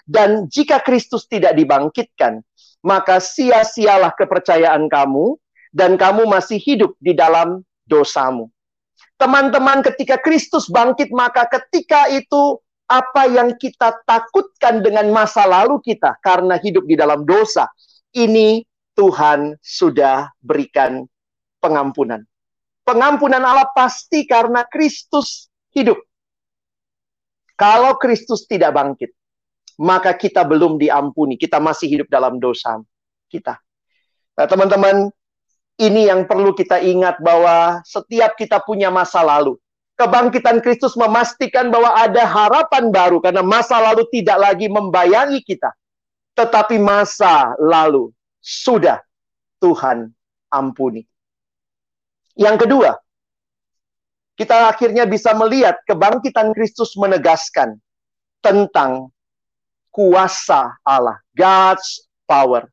dan 0.06 0.46
jika 0.46 0.78
Kristus 0.82 1.26
tidak 1.26 1.58
dibangkitkan 1.58 2.42
maka 2.80 3.20
sia-sialah 3.20 4.14
kepercayaan 4.16 4.88
kamu 4.88 5.36
dan 5.70 5.94
kamu 6.00 6.26
masih 6.26 6.58
hidup 6.58 6.96
di 6.98 7.14
dalam 7.14 7.62
dosamu. 7.86 8.48
Teman-teman 9.20 9.84
ketika 9.84 10.16
Kristus 10.16 10.66
bangkit 10.72 11.12
maka 11.12 11.44
ketika 11.44 12.08
itu 12.08 12.56
apa 12.90 13.28
yang 13.30 13.54
kita 13.54 14.00
takutkan 14.02 14.82
dengan 14.82 15.12
masa 15.12 15.46
lalu 15.46 15.78
kita 15.84 16.18
karena 16.24 16.58
hidup 16.58 16.82
di 16.88 16.98
dalam 16.98 17.22
dosa 17.22 17.70
ini 18.16 18.66
Tuhan 18.98 19.54
sudah 19.62 20.32
berikan 20.42 21.06
pengampunan. 21.62 22.26
Pengampunan 22.90 23.38
Allah 23.38 23.70
pasti 23.70 24.26
karena 24.26 24.66
Kristus 24.66 25.46
hidup. 25.70 26.02
Kalau 27.54 27.94
Kristus 28.02 28.50
tidak 28.50 28.74
bangkit, 28.74 29.14
maka 29.78 30.10
kita 30.10 30.42
belum 30.42 30.74
diampuni. 30.74 31.38
Kita 31.38 31.62
masih 31.62 31.86
hidup 31.86 32.10
dalam 32.10 32.42
dosa 32.42 32.82
kita. 33.30 33.62
Nah, 34.34 34.46
teman-teman, 34.50 35.06
ini 35.78 36.10
yang 36.10 36.26
perlu 36.26 36.50
kita 36.50 36.82
ingat 36.82 37.22
bahwa 37.22 37.78
setiap 37.86 38.34
kita 38.34 38.58
punya 38.58 38.90
masa 38.90 39.22
lalu. 39.22 39.54
Kebangkitan 39.94 40.58
Kristus 40.58 40.98
memastikan 40.98 41.70
bahwa 41.70 41.94
ada 41.94 42.26
harapan 42.26 42.90
baru 42.90 43.22
karena 43.22 43.46
masa 43.46 43.78
lalu 43.78 44.02
tidak 44.10 44.50
lagi 44.50 44.66
membayangi 44.66 45.38
kita. 45.46 45.70
Tetapi 46.34 46.74
masa 46.82 47.54
lalu 47.54 48.10
sudah 48.42 48.98
Tuhan 49.62 50.10
ampuni. 50.50 51.09
Yang 52.40 52.64
kedua, 52.64 52.96
kita 54.40 54.72
akhirnya 54.72 55.04
bisa 55.04 55.36
melihat 55.36 55.76
kebangkitan 55.84 56.56
Kristus 56.56 56.96
menegaskan 56.96 57.76
tentang 58.40 59.12
kuasa 59.92 60.80
Allah, 60.80 61.20
God's 61.36 62.08
power. 62.24 62.64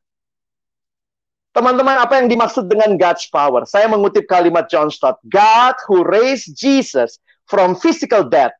Teman-teman, 1.52 2.00
apa 2.00 2.16
yang 2.16 2.32
dimaksud 2.32 2.64
dengan 2.64 2.96
God's 2.96 3.28
power? 3.28 3.68
Saya 3.68 3.84
mengutip 3.92 4.24
kalimat 4.24 4.72
John 4.72 4.88
Stott. 4.88 5.20
God 5.28 5.76
who 5.84 6.00
raised 6.00 6.56
Jesus 6.56 7.20
from 7.44 7.76
physical 7.76 8.24
death 8.24 8.56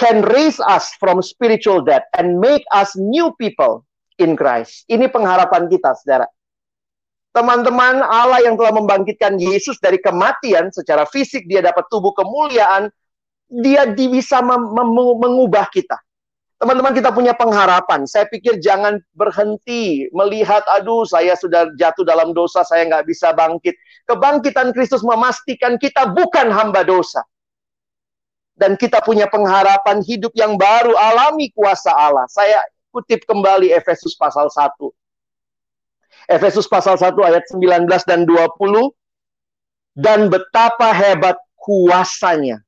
can 0.00 0.24
raise 0.24 0.56
us 0.64 0.96
from 0.96 1.20
spiritual 1.20 1.84
death 1.84 2.08
and 2.16 2.40
make 2.40 2.64
us 2.72 2.96
new 2.96 3.36
people 3.36 3.84
in 4.16 4.32
Christ. 4.32 4.88
Ini 4.88 5.12
pengharapan 5.12 5.68
kita, 5.68 5.92
saudara 6.00 6.24
teman-teman 7.30 8.02
Allah 8.02 8.42
yang 8.42 8.58
telah 8.58 8.74
membangkitkan 8.74 9.38
Yesus 9.38 9.78
dari 9.78 10.02
kematian 10.02 10.74
secara 10.74 11.06
fisik 11.06 11.46
dia 11.46 11.62
dapat 11.62 11.86
tubuh 11.86 12.10
kemuliaan 12.14 12.90
dia 13.50 13.86
bisa 13.90 14.42
mengubah 14.42 15.66
kita. 15.70 15.98
Teman-teman 16.60 16.92
kita 16.92 17.08
punya 17.08 17.32
pengharapan. 17.32 18.04
Saya 18.04 18.28
pikir 18.28 18.60
jangan 18.60 19.00
berhenti 19.16 20.12
melihat 20.12 20.60
aduh 20.68 21.08
saya 21.08 21.32
sudah 21.32 21.72
jatuh 21.72 22.04
dalam 22.04 22.36
dosa 22.36 22.60
saya 22.68 22.84
nggak 22.84 23.08
bisa 23.08 23.32
bangkit. 23.32 23.72
Kebangkitan 24.04 24.76
Kristus 24.76 25.00
memastikan 25.00 25.80
kita 25.80 26.12
bukan 26.12 26.52
hamba 26.52 26.84
dosa. 26.84 27.24
Dan 28.52 28.76
kita 28.76 29.00
punya 29.00 29.24
pengharapan 29.24 30.04
hidup 30.04 30.36
yang 30.36 30.60
baru 30.60 30.92
alami 30.92 31.48
kuasa 31.56 31.96
Allah. 31.96 32.28
Saya 32.28 32.60
kutip 32.92 33.24
kembali 33.24 33.72
Efesus 33.72 34.12
pasal 34.12 34.52
1 34.52 34.99
Efesus 36.30 36.70
pasal 36.70 36.94
1 36.94 37.10
ayat 37.26 37.42
19 37.50 37.90
dan 38.06 38.22
20 38.22 38.94
dan 39.98 40.30
betapa 40.30 40.94
hebat 40.94 41.34
kuasanya 41.58 42.62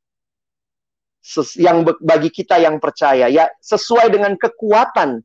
yang 1.55 1.87
bagi 2.03 2.35
kita 2.35 2.59
yang 2.59 2.83
percaya 2.83 3.31
ya 3.31 3.47
sesuai 3.63 4.11
dengan 4.11 4.35
kekuatan 4.35 5.23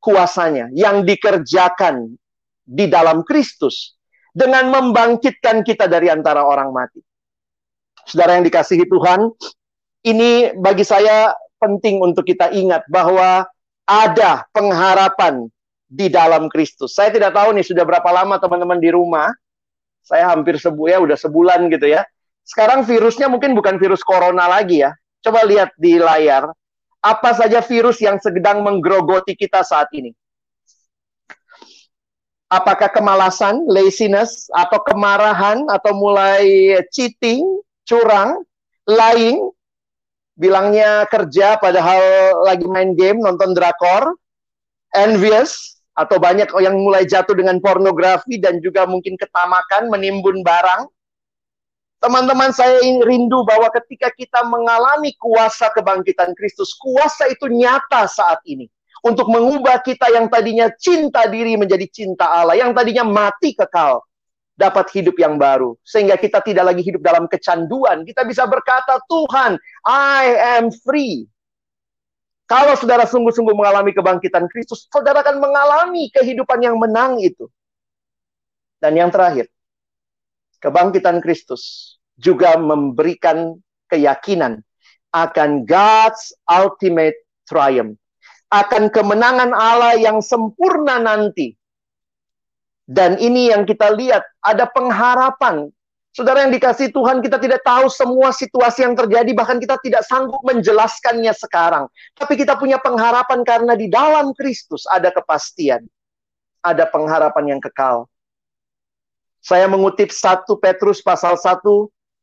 kuasanya 0.00 0.72
yang 0.72 1.04
dikerjakan 1.04 2.16
di 2.64 2.88
dalam 2.88 3.20
Kristus 3.28 3.92
dengan 4.32 4.72
membangkitkan 4.72 5.60
kita 5.60 5.84
dari 5.84 6.08
antara 6.08 6.42
orang 6.42 6.72
mati. 6.72 7.04
Saudara 8.08 8.40
yang 8.40 8.44
dikasihi 8.44 8.88
Tuhan, 8.88 9.20
ini 10.08 10.56
bagi 10.56 10.84
saya 10.84 11.32
penting 11.60 12.00
untuk 12.00 12.24
kita 12.24 12.52
ingat 12.52 12.84
bahwa 12.88 13.44
ada 13.84 14.44
pengharapan 14.52 15.48
di 15.94 16.10
dalam 16.10 16.50
Kristus. 16.50 16.98
Saya 16.98 17.14
tidak 17.14 17.30
tahu 17.38 17.54
nih 17.54 17.62
sudah 17.62 17.86
berapa 17.86 18.10
lama 18.10 18.42
teman-teman 18.42 18.82
di 18.82 18.90
rumah. 18.90 19.30
Saya 20.02 20.34
hampir 20.34 20.58
sebu 20.58 20.90
ya 20.90 20.98
udah 20.98 21.14
sebulan 21.14 21.70
gitu 21.70 21.86
ya. 21.86 22.02
Sekarang 22.44 22.82
virusnya 22.84 23.30
mungkin 23.30 23.54
bukan 23.54 23.78
virus 23.78 24.02
corona 24.02 24.50
lagi 24.50 24.82
ya. 24.82 24.92
Coba 25.22 25.46
lihat 25.46 25.72
di 25.78 25.96
layar 25.96 26.50
apa 27.00 27.30
saja 27.32 27.62
virus 27.62 28.02
yang 28.02 28.18
sedang 28.18 28.60
menggerogoti 28.60 29.38
kita 29.38 29.62
saat 29.62 29.88
ini. 29.94 30.12
Apakah 32.52 32.92
kemalasan, 32.92 33.64
laziness, 33.66 34.46
atau 34.52 34.78
kemarahan, 34.84 35.64
atau 35.72 35.96
mulai 35.96 36.76
cheating, 36.92 37.42
curang, 37.88 38.44
lying, 38.84 39.48
bilangnya 40.38 41.08
kerja 41.08 41.56
padahal 41.58 42.44
lagi 42.46 42.68
main 42.68 42.94
game, 42.94 43.18
nonton 43.18 43.56
drakor, 43.56 44.14
envious, 44.94 45.73
atau 45.94 46.18
banyak 46.18 46.50
yang 46.58 46.74
mulai 46.74 47.06
jatuh 47.06 47.38
dengan 47.38 47.62
pornografi 47.62 48.42
dan 48.42 48.58
juga 48.58 48.84
mungkin 48.84 49.14
ketamakan 49.14 49.88
menimbun 49.88 50.42
barang. 50.42 50.90
Teman-teman 52.02 52.52
saya 52.52 52.84
rindu 52.84 53.46
bahwa 53.48 53.72
ketika 53.72 54.12
kita 54.12 54.44
mengalami 54.44 55.16
kuasa 55.16 55.72
kebangkitan 55.72 56.36
Kristus, 56.36 56.76
kuasa 56.76 57.32
itu 57.32 57.48
nyata 57.48 58.04
saat 58.04 58.44
ini 58.44 58.68
untuk 59.00 59.28
mengubah 59.32 59.80
kita 59.80 60.12
yang 60.12 60.28
tadinya 60.28 60.68
cinta 60.76 61.24
diri 61.28 61.56
menjadi 61.56 61.88
cinta 61.88 62.28
Allah, 62.28 62.60
yang 62.60 62.76
tadinya 62.76 63.08
mati 63.08 63.56
kekal 63.56 64.04
dapat 64.56 64.88
hidup 64.94 65.18
yang 65.18 65.36
baru. 65.36 65.76
Sehingga 65.84 66.16
kita 66.16 66.40
tidak 66.40 66.72
lagi 66.72 66.82
hidup 66.82 67.02
dalam 67.02 67.28
kecanduan. 67.28 68.06
Kita 68.06 68.24
bisa 68.24 68.46
berkata, 68.48 68.96
Tuhan, 69.10 69.58
I 69.86 70.22
am 70.60 70.72
free. 70.72 71.28
Kalau 72.44 72.76
saudara 72.76 73.08
sungguh-sungguh 73.08 73.56
mengalami 73.56 73.96
kebangkitan 73.96 74.44
Kristus, 74.52 74.84
saudara 74.92 75.24
akan 75.24 75.40
mengalami 75.40 76.12
kehidupan 76.12 76.60
yang 76.60 76.76
menang 76.76 77.16
itu. 77.20 77.48
Dan 78.76 79.00
yang 79.00 79.08
terakhir, 79.08 79.48
kebangkitan 80.60 81.24
Kristus 81.24 81.96
juga 82.20 82.60
memberikan 82.60 83.56
keyakinan 83.88 84.60
akan 85.16 85.64
God's 85.64 86.36
ultimate 86.44 87.16
triumph. 87.48 87.96
Akan 88.52 88.92
kemenangan 88.92 89.56
Allah 89.56 89.96
yang 89.96 90.20
sempurna 90.20 91.00
nanti 91.00 91.56
dan 92.84 93.16
ini 93.16 93.48
yang 93.48 93.64
kita 93.64 93.88
lihat, 93.96 94.24
ada 94.44 94.68
pengharapan. 94.68 95.72
Saudara 96.14 96.46
yang 96.46 96.54
dikasih 96.54 96.94
Tuhan, 96.94 97.18
kita 97.26 97.42
tidak 97.42 97.66
tahu 97.66 97.90
semua 97.90 98.30
situasi 98.30 98.86
yang 98.86 98.94
terjadi, 98.94 99.34
bahkan 99.34 99.58
kita 99.58 99.74
tidak 99.82 100.06
sanggup 100.06 100.38
menjelaskannya 100.46 101.34
sekarang. 101.34 101.90
Tapi 102.14 102.38
kita 102.38 102.54
punya 102.54 102.78
pengharapan 102.78 103.42
karena 103.42 103.74
di 103.74 103.90
dalam 103.90 104.30
Kristus 104.30 104.86
ada 104.86 105.10
kepastian. 105.10 105.82
Ada 106.62 106.86
pengharapan 106.86 107.58
yang 107.58 107.60
kekal. 107.60 108.06
Saya 109.42 109.66
mengutip 109.66 110.14
1 110.14 110.46
Petrus 110.62 111.02
pasal 111.02 111.34
1 111.34 111.60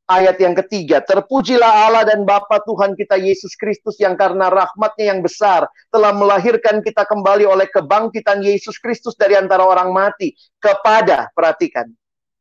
ayat 0.08 0.40
yang 0.40 0.56
ketiga, 0.56 1.04
terpujilah 1.04 1.88
Allah 1.88 2.04
dan 2.08 2.24
Bapa 2.24 2.64
Tuhan 2.64 2.96
kita 2.96 3.20
Yesus 3.20 3.60
Kristus 3.60 4.00
yang 4.00 4.16
karena 4.16 4.52
rahmatnya 4.52 5.16
yang 5.16 5.20
besar 5.24 5.68
telah 5.92 6.16
melahirkan 6.16 6.80
kita 6.80 7.04
kembali 7.08 7.44
oleh 7.44 7.68
kebangkitan 7.72 8.44
Yesus 8.44 8.80
Kristus 8.80 9.20
dari 9.20 9.36
antara 9.40 9.64
orang 9.64 9.92
mati 9.92 10.36
kepada, 10.60 11.32
perhatikan, 11.32 11.92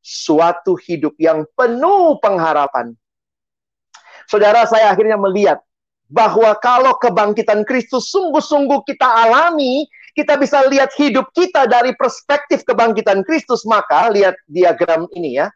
suatu 0.01 0.77
hidup 0.81 1.15
yang 1.21 1.45
penuh 1.55 2.17
pengharapan. 2.19 2.97
Saudara, 4.27 4.65
saya 4.65 4.93
akhirnya 4.93 5.21
melihat 5.21 5.61
bahwa 6.11 6.51
kalau 6.59 6.97
kebangkitan 6.99 7.63
Kristus 7.63 8.11
sungguh-sungguh 8.11 8.83
kita 8.89 9.07
alami, 9.07 9.87
kita 10.17 10.35
bisa 10.41 10.67
lihat 10.67 10.91
hidup 10.99 11.31
kita 11.37 11.71
dari 11.71 11.95
perspektif 11.95 12.67
kebangkitan 12.67 13.23
Kristus, 13.23 13.63
maka 13.63 14.11
lihat 14.11 14.35
diagram 14.51 15.07
ini 15.15 15.39
ya 15.39 15.51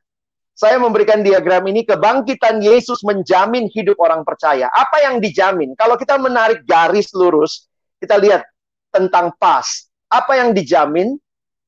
saya 0.55 0.79
memberikan 0.79 1.27
diagram 1.27 1.67
ini 1.67 1.83
kebangkitan 1.83 2.63
Yesus 2.63 3.03
menjamin 3.03 3.67
hidup 3.75 3.99
orang 3.99 4.23
percaya. 4.23 4.71
Apa 4.71 5.03
yang 5.03 5.19
dijamin? 5.19 5.75
Kalau 5.75 5.99
kita 5.99 6.15
menarik 6.15 6.63
garis 6.63 7.11
lurus, 7.11 7.67
kita 7.99 8.15
lihat 8.23 8.47
tentang 8.95 9.35
past. 9.35 9.91
Apa 10.07 10.39
yang 10.39 10.55
dijamin? 10.55 11.19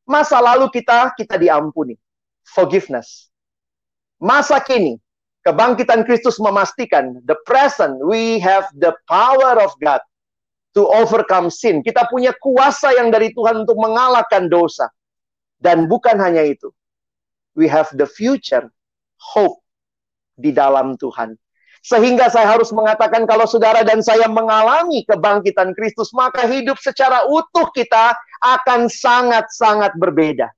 Masa 0.07 0.39
lalu 0.39 0.71
kita 0.71 1.11
kita 1.19 1.35
diampuni. 1.35 1.99
Forgiveness. 2.47 3.29
Masa 4.23 4.63
kini, 4.63 4.97
kebangkitan 5.45 6.07
Kristus 6.07 6.41
memastikan 6.41 7.21
the 7.27 7.37
present 7.45 8.01
we 8.03 8.39
have 8.41 8.67
the 8.79 8.95
power 9.11 9.61
of 9.61 9.75
God 9.83 10.01
to 10.73 10.85
overcome 10.89 11.49
sin. 11.49 11.81
Kita 11.81 12.07
punya 12.09 12.37
kuasa 12.37 12.93
yang 12.97 13.09
dari 13.09 13.33
Tuhan 13.33 13.65
untuk 13.65 13.81
mengalahkan 13.81 14.47
dosa. 14.47 14.93
Dan 15.57 15.89
bukan 15.89 16.21
hanya 16.21 16.45
itu. 16.45 16.69
We 17.57 17.65
have 17.73 17.89
the 17.97 18.05
future 18.05 18.69
hope 19.17 19.65
di 20.37 20.53
dalam 20.53 21.01
Tuhan. 21.01 21.41
Sehingga 21.81 22.29
saya 22.29 22.51
harus 22.51 22.75
mengatakan 22.75 23.25
kalau 23.25 23.47
saudara 23.49 23.87
dan 23.87 24.03
saya 24.03 24.29
mengalami 24.29 25.07
kebangkitan 25.07 25.73
Kristus, 25.73 26.11
maka 26.13 26.45
hidup 26.45 26.77
secara 26.83 27.25
utuh 27.31 27.71
kita 27.73 28.13
akan 28.43 28.91
sangat-sangat 28.91 29.97
berbeda. 29.97 30.51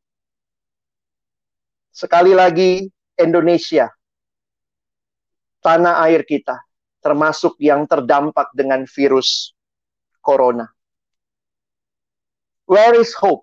Sekali 1.99 2.31
lagi, 2.31 2.87
Indonesia, 3.19 3.91
tanah 5.59 5.99
air 6.07 6.23
kita, 6.23 6.55
termasuk 7.03 7.59
yang 7.59 7.91
terdampak 7.91 8.55
dengan 8.55 8.87
virus 8.87 9.51
corona. 10.23 10.71
Where 12.71 12.95
is 13.03 13.11
hope? 13.19 13.43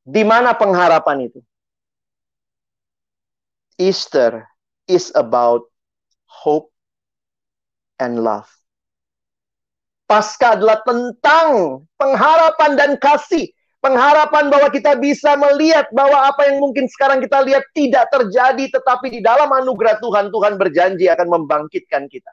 Di 0.00 0.24
mana 0.24 0.56
pengharapan 0.56 1.28
itu? 1.28 1.44
Easter 3.76 4.48
is 4.88 5.12
about 5.12 5.68
hope 6.24 6.72
and 8.00 8.16
love. 8.16 8.48
Pasca 10.08 10.56
adalah 10.56 10.80
tentang 10.88 11.84
pengharapan 12.00 12.80
dan 12.80 12.92
kasih. 12.96 13.52
Pengharapan 13.80 14.52
bahwa 14.52 14.68
kita 14.68 14.92
bisa 15.00 15.40
melihat 15.40 15.88
bahwa 15.88 16.28
apa 16.28 16.52
yang 16.52 16.60
mungkin 16.60 16.84
sekarang 16.84 17.24
kita 17.24 17.40
lihat 17.40 17.64
tidak 17.72 18.12
terjadi, 18.12 18.76
tetapi 18.76 19.08
di 19.08 19.20
dalam 19.24 19.48
anugerah 19.48 19.96
Tuhan, 20.04 20.28
Tuhan 20.28 20.60
berjanji 20.60 21.08
akan 21.08 21.28
membangkitkan 21.40 22.04
kita. 22.04 22.28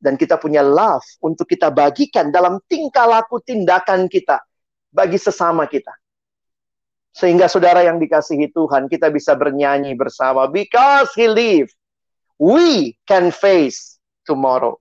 Dan 0.00 0.16
kita 0.16 0.40
punya 0.40 0.64
love 0.64 1.04
untuk 1.20 1.44
kita 1.44 1.68
bagikan 1.68 2.32
dalam 2.32 2.56
tingkah 2.64 3.04
laku 3.04 3.44
tindakan 3.44 4.08
kita 4.08 4.40
bagi 4.88 5.20
sesama 5.20 5.68
kita. 5.68 5.92
Sehingga 7.12 7.48
saudara 7.48 7.84
yang 7.84 8.00
dikasihi 8.00 8.52
Tuhan, 8.56 8.88
kita 8.88 9.12
bisa 9.12 9.36
bernyanyi 9.36 9.92
bersama. 9.96 10.48
Because 10.48 11.12
He 11.12 11.28
live, 11.28 11.68
we 12.40 12.96
can 13.04 13.32
face 13.32 14.00
tomorrow. 14.24 14.80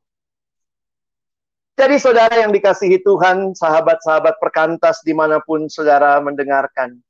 Jadi 1.75 1.99
saudara 1.99 2.39
yang 2.39 2.55
dikasihi 2.55 3.03
Tuhan, 3.03 3.51
sahabat-sahabat 3.51 4.39
perkantas 4.39 5.03
di 5.03 5.11
mana 5.11 5.43
pun 5.43 5.67
saudara 5.67 6.23
mendengarkan 6.23 7.03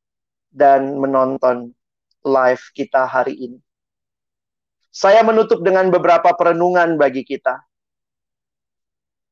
dan 0.49 0.97
menonton 0.97 1.69
live 2.25 2.65
kita 2.73 3.05
hari 3.05 3.37
ini. 3.37 3.59
Saya 4.89 5.21
menutup 5.21 5.61
dengan 5.61 5.93
beberapa 5.93 6.33
perenungan 6.33 6.97
bagi 6.97 7.21
kita. 7.21 7.61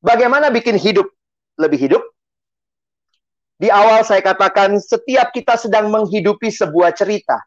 Bagaimana 0.05 0.53
bikin 0.53 0.77
hidup 0.77 1.09
lebih 1.57 1.81
hidup? 1.81 2.03
Di 3.57 3.73
awal 3.73 4.05
saya 4.05 4.21
katakan 4.21 4.77
setiap 4.77 5.33
kita 5.33 5.57
sedang 5.57 5.89
menghidupi 5.89 6.53
sebuah 6.53 6.93
cerita. 6.93 7.41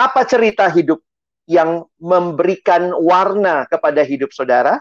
Apa 0.00 0.24
cerita 0.24 0.72
hidup 0.72 1.04
yang 1.44 1.84
memberikan 2.00 2.96
warna 2.96 3.68
kepada 3.68 4.00
hidup 4.00 4.32
saudara? 4.32 4.80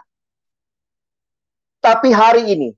Tapi 1.83 2.15
hari 2.15 2.47
ini, 2.55 2.71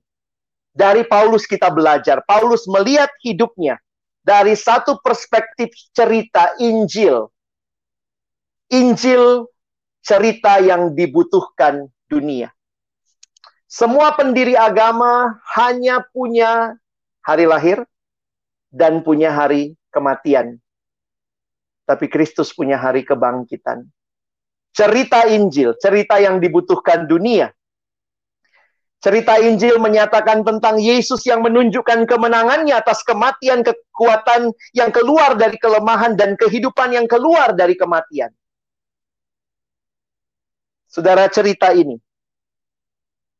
dari 0.74 1.06
Paulus 1.06 1.46
kita 1.46 1.70
belajar. 1.70 2.26
Paulus 2.26 2.66
melihat 2.66 3.08
hidupnya 3.22 3.78
dari 4.26 4.58
satu 4.58 4.98
perspektif 4.98 5.70
cerita 5.94 6.52
Injil. 6.58 7.30
Injil 8.74 9.46
cerita 10.02 10.58
yang 10.58 10.90
dibutuhkan 10.92 11.86
dunia. 12.10 12.50
Semua 13.70 14.10
pendiri 14.18 14.58
agama 14.58 15.38
hanya 15.54 16.02
punya 16.10 16.74
hari 17.22 17.46
lahir 17.46 17.86
dan 18.74 19.06
punya 19.06 19.30
hari 19.30 19.78
kematian. 19.94 20.58
Tapi 21.86 22.10
Kristus 22.10 22.50
punya 22.50 22.74
hari 22.74 23.06
kebangkitan. 23.06 23.86
Cerita 24.74 25.30
Injil, 25.30 25.78
cerita 25.78 26.18
yang 26.18 26.42
dibutuhkan 26.42 27.06
dunia. 27.06 27.54
Cerita 28.96 29.36
Injil 29.38 29.76
menyatakan 29.76 30.40
tentang 30.40 30.80
Yesus 30.80 31.20
yang 31.28 31.44
menunjukkan 31.44 32.08
kemenangannya 32.08 32.72
atas 32.72 33.04
kematian, 33.04 33.60
kekuatan 33.60 34.50
yang 34.72 34.88
keluar 34.88 35.36
dari 35.36 35.60
kelemahan 35.60 36.16
dan 36.16 36.34
kehidupan 36.34 36.96
yang 36.96 37.06
keluar 37.06 37.52
dari 37.52 37.76
kematian. 37.76 38.32
Saudara, 40.88 41.28
cerita 41.28 41.76
ini 41.76 42.00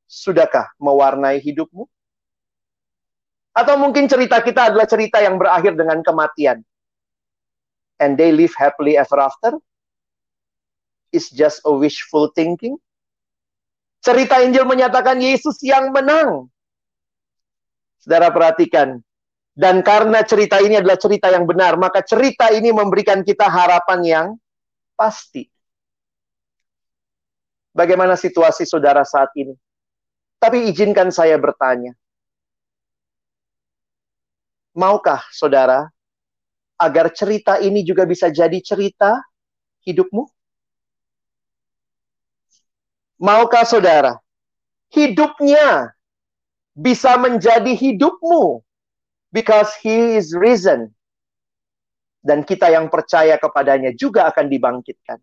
sudahkah 0.07 0.77
mewarnai 0.79 1.43
hidupmu? 1.43 1.89
Atau 3.57 3.81
mungkin 3.81 4.07
cerita 4.07 4.45
kita 4.45 4.69
adalah 4.69 4.85
cerita 4.85 5.25
yang 5.25 5.41
berakhir 5.41 5.73
dengan 5.75 6.05
kematian. 6.05 6.61
And 7.97 8.21
they 8.21 8.29
live 8.29 8.53
happily 8.53 9.01
ever 9.01 9.17
after? 9.17 9.57
Is 11.17 11.33
just 11.33 11.65
a 11.65 11.73
wishful 11.73 12.29
thinking? 12.37 12.77
Cerita 14.01 14.39
Injil 14.45 14.65
menyatakan 14.65 15.19
Yesus 15.19 15.59
yang 15.65 15.91
menang. 15.91 16.47
Saudara 17.99 18.31
perhatikan. 18.31 19.03
Dan 19.57 19.81
karena 19.81 20.21
cerita 20.21 20.61
ini 20.61 20.77
adalah 20.77 21.01
cerita 21.01 21.33
yang 21.33 21.49
benar, 21.49 21.81
maka 21.81 22.05
cerita 22.05 22.53
ini 22.53 22.69
memberikan 22.77 23.25
kita 23.25 23.49
harapan 23.49 24.01
yang 24.05 24.27
pasti. 24.93 25.49
Bagaimana 27.73 28.21
situasi 28.21 28.69
saudara 28.69 29.01
saat 29.01 29.33
ini? 29.33 29.57
Tapi 30.37 30.69
izinkan 30.69 31.09
saya 31.09 31.41
bertanya, 31.41 31.97
Maukah 34.77 35.25
saudara 35.33 35.89
agar 36.77 37.09
cerita 37.09 37.57
ini 37.57 37.81
juga 37.81 38.05
bisa 38.05 38.29
jadi 38.29 38.61
cerita 38.61 39.17
hidupmu? 39.89 40.36
Maukah 43.17 43.65
saudara 43.65 44.21
hidupnya 44.93 45.93
bisa 46.77 47.17
menjadi 47.17 47.73
hidupmu 47.73 48.61
because 49.33 49.73
he 49.81 50.21
is 50.21 50.37
risen 50.37 50.93
Dan 52.27 52.43
kita 52.43 52.67
yang 52.75 52.91
percaya 52.91 53.39
kepadanya 53.39 53.95
juga 53.95 54.27
akan 54.27 54.51
dibangkitkan. 54.51 55.23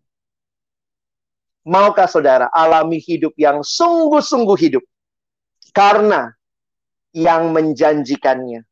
Maukah 1.68 2.08
saudara 2.08 2.48
alami 2.48 2.96
hidup 2.96 3.36
yang 3.36 3.60
sungguh-sungguh 3.60 4.56
hidup? 4.56 4.84
Karena 5.76 6.32
yang 7.12 7.52
menjanjikannya 7.52 8.64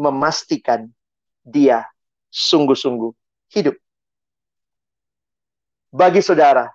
memastikan 0.00 0.88
dia 1.44 1.84
sungguh-sungguh 2.32 3.12
hidup. 3.52 3.76
Bagi 5.92 6.24
saudara 6.24 6.72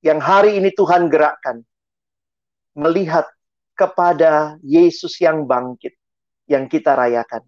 yang 0.00 0.20
hari 0.20 0.56
ini 0.56 0.72
Tuhan 0.72 1.12
gerakkan, 1.12 1.60
melihat 2.72 3.28
kepada 3.76 4.56
Yesus 4.64 5.16
yang 5.20 5.44
bangkit, 5.44 5.96
yang 6.48 6.68
kita 6.68 6.96
rayakan. 6.96 7.44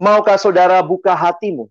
Maukah 0.00 0.40
saudara 0.40 0.80
buka 0.80 1.12
hatimu? 1.12 1.68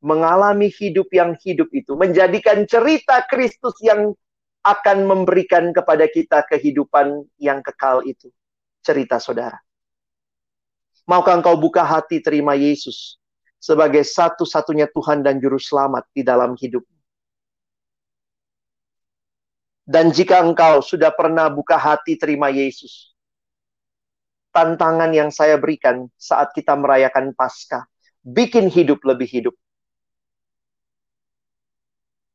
Mengalami 0.00 0.72
hidup 0.72 1.12
yang 1.12 1.36
hidup 1.44 1.68
itu. 1.76 1.92
Menjadikan 1.92 2.64
cerita 2.64 3.20
Kristus 3.28 3.76
yang 3.84 4.16
akan 4.64 5.04
memberikan 5.04 5.72
kepada 5.72 6.08
kita 6.08 6.44
kehidupan 6.48 7.28
yang 7.36 7.60
kekal 7.60 8.00
itu. 8.04 8.32
Cerita 8.80 9.20
saudara. 9.20 9.60
Maukah 11.08 11.40
engkau 11.40 11.56
buka 11.56 11.84
hati 11.84 12.20
terima 12.20 12.52
Yesus 12.52 13.16
sebagai 13.56 14.04
satu-satunya 14.04 14.92
Tuhan 14.92 15.24
dan 15.24 15.40
Juru 15.40 15.56
Selamat 15.56 16.04
di 16.12 16.20
dalam 16.20 16.52
hidupmu? 16.52 16.97
Dan 19.88 20.12
jika 20.12 20.44
engkau 20.44 20.84
sudah 20.84 21.08
pernah 21.16 21.48
buka 21.48 21.80
hati 21.80 22.20
terima 22.20 22.52
Yesus, 22.52 23.16
tantangan 24.52 25.08
yang 25.16 25.32
saya 25.32 25.56
berikan 25.56 26.12
saat 26.20 26.52
kita 26.52 26.76
merayakan 26.76 27.32
Paskah. 27.32 27.88
Bikin 28.20 28.68
hidup 28.68 29.00
lebih 29.08 29.24
hidup. 29.24 29.56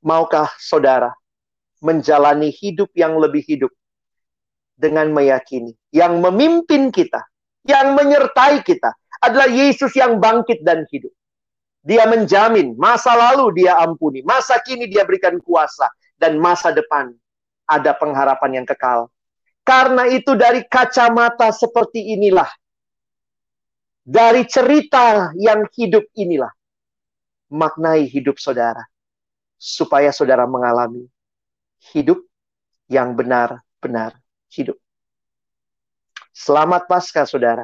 Maukah 0.02 0.50
saudara 0.58 1.14
menjalani 1.78 2.50
hidup 2.50 2.90
yang 2.98 3.22
lebih 3.22 3.46
hidup 3.46 3.70
dengan 4.74 5.14
meyakini 5.14 5.78
yang 5.94 6.18
memimpin 6.26 6.90
kita, 6.90 7.22
yang 7.70 7.94
menyertai 7.94 8.66
kita 8.66 8.98
adalah 9.22 9.46
Yesus 9.46 9.94
yang 9.94 10.18
bangkit 10.18 10.66
dan 10.66 10.90
hidup. 10.90 11.14
Dia 11.86 12.10
menjamin 12.10 12.74
masa 12.82 13.14
lalu 13.14 13.62
dia 13.62 13.78
ampuni, 13.78 14.26
masa 14.26 14.58
kini 14.66 14.90
dia 14.90 15.06
berikan 15.06 15.38
kuasa, 15.38 15.86
dan 16.18 16.42
masa 16.42 16.74
depan 16.74 17.14
ada 17.68 17.92
pengharapan 17.96 18.62
yang 18.62 18.68
kekal 18.68 19.14
karena 19.64 20.12
itu 20.12 20.36
dari 20.36 20.68
kacamata 20.68 21.48
seperti 21.56 22.12
inilah, 22.20 22.52
dari 24.04 24.44
cerita 24.44 25.32
yang 25.40 25.64
hidup 25.72 26.04
inilah, 26.20 26.52
maknai 27.48 28.04
hidup 28.04 28.36
saudara, 28.44 28.84
supaya 29.56 30.12
saudara 30.12 30.44
mengalami 30.44 31.08
hidup 31.96 32.20
yang 32.92 33.16
benar-benar 33.16 34.20
hidup. 34.52 34.76
Selamat 36.36 36.84
Paskah 36.84 37.24
saudara. 37.24 37.64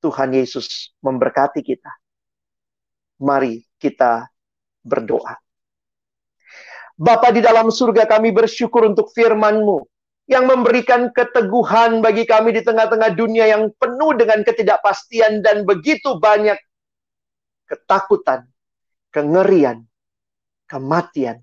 Tuhan 0.00 0.32
Yesus 0.32 0.90
memberkati 1.04 1.60
kita. 1.62 1.92
Mari 3.20 3.62
kita 3.76 4.26
berdoa. 4.80 5.36
Bapa 7.00 7.32
di 7.32 7.40
dalam 7.40 7.72
surga 7.72 8.04
kami 8.04 8.28
bersyukur 8.28 8.84
untuk 8.84 9.08
firman-Mu 9.16 9.88
yang 10.28 10.44
memberikan 10.44 11.08
keteguhan 11.08 12.04
bagi 12.04 12.28
kami 12.28 12.52
di 12.52 12.60
tengah-tengah 12.60 13.16
dunia 13.16 13.48
yang 13.48 13.72
penuh 13.80 14.12
dengan 14.20 14.44
ketidakpastian 14.44 15.40
dan 15.40 15.64
begitu 15.64 16.20
banyak 16.20 16.60
ketakutan, 17.64 18.44
kengerian, 19.08 19.88
kematian. 20.68 21.40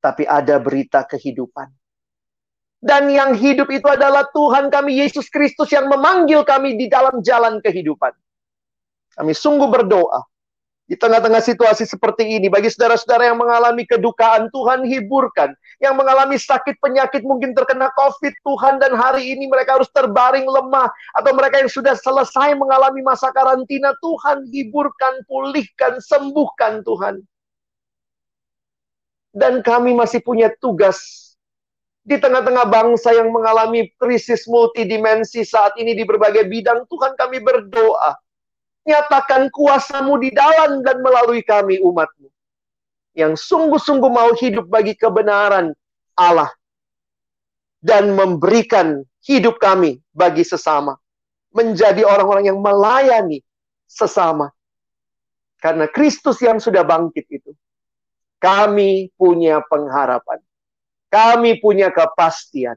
Tapi 0.00 0.24
ada 0.24 0.56
berita 0.56 1.04
kehidupan. 1.04 1.68
Dan 2.80 3.12
yang 3.12 3.36
hidup 3.36 3.68
itu 3.68 3.84
adalah 3.84 4.24
Tuhan 4.32 4.72
kami 4.72 4.96
Yesus 4.96 5.28
Kristus 5.28 5.68
yang 5.76 5.92
memanggil 5.92 6.40
kami 6.40 6.80
di 6.80 6.88
dalam 6.88 7.20
jalan 7.20 7.60
kehidupan. 7.60 8.16
Kami 9.12 9.32
sungguh 9.36 9.68
berdoa 9.68 10.24
di 10.84 11.00
tengah-tengah 11.00 11.40
situasi 11.40 11.88
seperti 11.88 12.36
ini, 12.36 12.52
bagi 12.52 12.68
saudara-saudara 12.68 13.32
yang 13.32 13.40
mengalami 13.40 13.88
kedukaan, 13.88 14.52
Tuhan 14.52 14.84
hiburkan. 14.84 15.56
Yang 15.80 15.94
mengalami 15.96 16.36
sakit 16.36 16.76
penyakit, 16.76 17.24
mungkin 17.24 17.56
terkena 17.56 17.88
COVID, 17.96 18.34
Tuhan 18.44 18.84
dan 18.84 18.92
hari 18.92 19.32
ini 19.32 19.48
mereka 19.48 19.80
harus 19.80 19.88
terbaring 19.96 20.44
lemah. 20.44 20.92
Atau 21.16 21.32
mereka 21.32 21.64
yang 21.64 21.72
sudah 21.72 21.96
selesai 21.96 22.52
mengalami 22.60 23.00
masa 23.00 23.32
karantina, 23.32 23.96
Tuhan 24.04 24.44
hiburkan, 24.52 25.24
pulihkan, 25.24 26.04
sembuhkan 26.04 26.84
Tuhan. 26.84 27.24
Dan 29.32 29.64
kami 29.64 29.96
masih 29.96 30.20
punya 30.20 30.52
tugas 30.60 31.32
di 32.04 32.20
tengah-tengah 32.20 32.68
bangsa 32.68 33.16
yang 33.16 33.32
mengalami 33.32 33.88
krisis 33.96 34.44
multidimensi 34.44 35.40
saat 35.48 35.72
ini 35.80 35.96
di 35.96 36.04
berbagai 36.04 36.44
bidang, 36.44 36.84
Tuhan 36.92 37.16
kami 37.16 37.40
berdoa 37.40 38.20
nyatakan 38.84 39.48
kuasamu 39.48 40.20
di 40.20 40.30
dalam 40.30 40.84
dan 40.84 41.00
melalui 41.00 41.40
kami 41.40 41.80
umatmu. 41.80 42.28
Yang 43.16 43.40
sungguh-sungguh 43.48 44.10
mau 44.12 44.30
hidup 44.36 44.68
bagi 44.68 44.92
kebenaran 44.94 45.72
Allah. 46.14 46.52
Dan 47.84 48.16
memberikan 48.16 49.04
hidup 49.24 49.60
kami 49.60 50.00
bagi 50.12 50.44
sesama. 50.44 50.96
Menjadi 51.52 52.04
orang-orang 52.04 52.52
yang 52.52 52.58
melayani 52.60 53.40
sesama. 53.88 54.52
Karena 55.60 55.88
Kristus 55.88 56.40
yang 56.44 56.60
sudah 56.60 56.84
bangkit 56.84 57.24
itu. 57.28 57.52
Kami 58.40 59.08
punya 59.16 59.64
pengharapan. 59.64 60.42
Kami 61.08 61.56
punya 61.62 61.88
kepastian. 61.88 62.76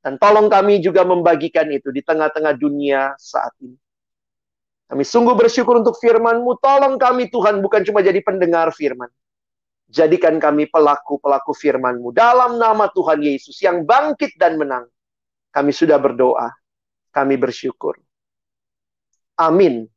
Dan 0.00 0.16
tolong 0.22 0.46
kami 0.46 0.78
juga 0.78 1.02
membagikan 1.02 1.66
itu 1.68 1.90
di 1.90 1.98
tengah-tengah 2.00 2.54
dunia 2.54 3.18
saat 3.18 3.50
ini. 3.58 3.74
Kami 4.86 5.02
sungguh 5.02 5.34
bersyukur 5.34 5.82
untuk 5.82 5.98
firman-Mu. 5.98 6.62
Tolong 6.62 6.94
kami 6.94 7.26
Tuhan 7.26 7.58
bukan 7.58 7.82
cuma 7.82 8.06
jadi 8.06 8.22
pendengar 8.22 8.70
firman. 8.70 9.10
Jadikan 9.90 10.38
kami 10.38 10.70
pelaku-pelaku 10.70 11.54
firman-Mu. 11.54 12.14
Dalam 12.14 12.58
nama 12.58 12.86
Tuhan 12.90 13.18
Yesus 13.22 13.58
yang 13.62 13.82
bangkit 13.82 14.38
dan 14.38 14.58
menang. 14.58 14.86
Kami 15.50 15.74
sudah 15.74 15.98
berdoa. 15.98 16.54
Kami 17.10 17.34
bersyukur. 17.34 17.98
Amin. 19.40 19.90